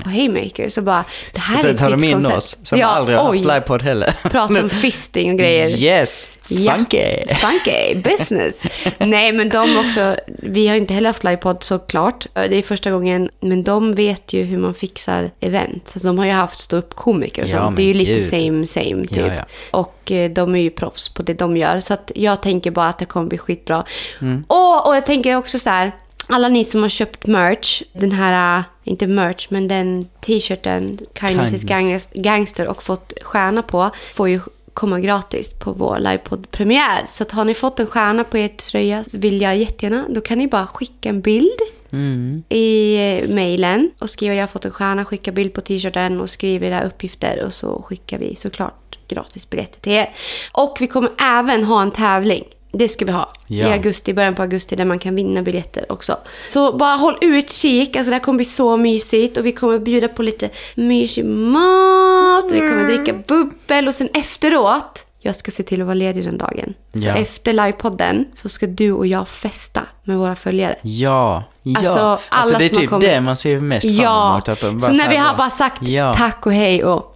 [0.03, 0.69] på Haymaker.
[0.69, 2.37] Så bara, det här är Sen ett tar de in koncept.
[2.37, 4.13] oss som aldrig har oj, haft livepodd heller.
[4.23, 5.69] Prata om fisting och grejer.
[5.69, 6.31] Yes!
[6.47, 6.73] Ja.
[6.73, 7.15] Funky!
[7.35, 8.61] Funky business.
[8.97, 12.27] Nej, men de också, vi har inte heller haft livepodd såklart.
[12.33, 15.89] Det är första gången, men de vet ju hur man fixar event.
[15.89, 17.75] Så de har ju haft ståuppkomiker och Ja, sånt.
[17.77, 18.29] Det är ju lite gud.
[18.29, 19.17] same same typ.
[19.17, 19.45] Ja, ja.
[19.79, 21.79] Och eh, de är ju proffs på det de gör.
[21.79, 23.85] Så jag tänker bara att det kommer bli skitbra.
[24.21, 24.43] Mm.
[24.47, 25.91] Och, och jag tänker också så här.
[26.27, 31.53] Alla ni som har köpt merch, den här, äh, inte merch, men den t-shirten, Kindness
[31.53, 32.09] is Kindness.
[32.13, 34.39] Gangster och fått stjärna på, får ju
[34.73, 37.05] komma gratis på vår livepodd-premiär.
[37.07, 40.21] Så att har ni fått en stjärna på er tröja så vill jag jättegärna, då
[40.21, 41.59] kan ni bara skicka en bild
[41.93, 42.43] Mm.
[42.49, 46.29] i eh, mejlen och skriva jag har fått en stjärna, skicka bild på t-shirten och
[46.29, 50.09] skriv era uppgifter och så skickar vi såklart gratis biljetter till er.
[50.51, 52.43] Och vi kommer även ha en tävling.
[52.73, 53.67] Det ska vi ha Ja.
[53.67, 56.17] i augusti, början på augusti där man kan vinna biljetter också.
[56.47, 60.07] Så bara håll utkik, alltså det här kommer bli så mysigt och vi kommer bjuda
[60.07, 65.81] på lite mysig mat, vi kommer dricka bubbel och sen efteråt Jag ska se till
[65.81, 66.73] att vara ledig den dagen.
[66.93, 67.15] Så Ja.
[67.15, 70.75] efter livepodden så ska du och jag festa med våra följare.
[70.81, 71.79] Ja, ja.
[71.79, 74.61] Alltså, alla det är typ kommit- det man ser mest fram Ja, emot.
[74.61, 76.13] De bara så när vi har bara- bara sagt Ja.
[76.13, 77.15] tack och hej och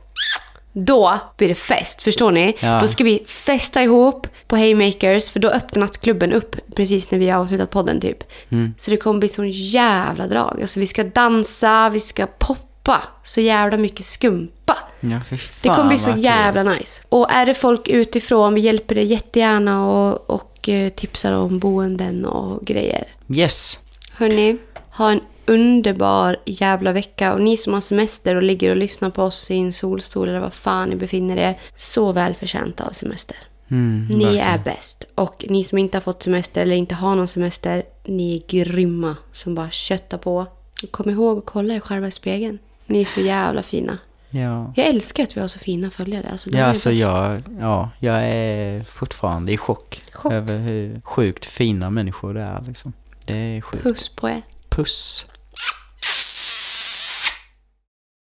[0.78, 2.56] då blir det fest, förstår ni?
[2.60, 2.80] Ja.
[2.82, 7.30] Då ska vi festa ihop på Haymakers, för då öppnar nattklubben upp precis när vi
[7.30, 8.24] har avslutat podden typ.
[8.50, 8.74] Mm.
[8.78, 10.58] Så det kommer bli sån jävla drag.
[10.62, 14.78] Alltså vi ska dansa, vi ska poppa, så jävla mycket skumpa.
[15.00, 16.24] Ja, fy Det fan, kommer bli så vad kul.
[16.24, 17.02] jävla nice.
[17.10, 22.26] Och är det folk utifrån, vi hjälper dig jättegärna och, och eh, tipsar om boenden
[22.26, 23.04] och grejer.
[23.34, 23.80] Yes.
[24.18, 24.58] Hörni,
[24.92, 27.34] ha en underbar jävla vecka.
[27.34, 30.40] Och ni som har semester och ligger och lyssnar på oss i en solstol eller
[30.40, 31.56] vad fan ni befinner er.
[31.76, 33.38] Så välförtjänta av semester.
[33.72, 34.48] Mm, Ni verkligen.
[34.48, 35.04] är bäst.
[35.16, 39.16] Och ni som inte har fått semester eller inte har någon semester, ni är grymma
[39.34, 40.48] som bara köttar på.
[40.84, 42.60] Och kom ihåg att kolla er själva i spegeln.
[42.86, 43.98] Ni är så jävla fina.
[44.30, 44.74] Ja.
[44.76, 46.28] Jag älskar att vi har så fina följare.
[46.32, 47.02] Alltså, Ja, alltså bäst.
[47.02, 50.32] jag, ja, jag är fortfarande i chock, Chock.
[50.34, 52.94] över hur sjukt fina människor det är liksom.
[53.26, 53.84] Det är sjukt.
[53.84, 54.42] Puss på er.
[54.70, 55.26] Puss.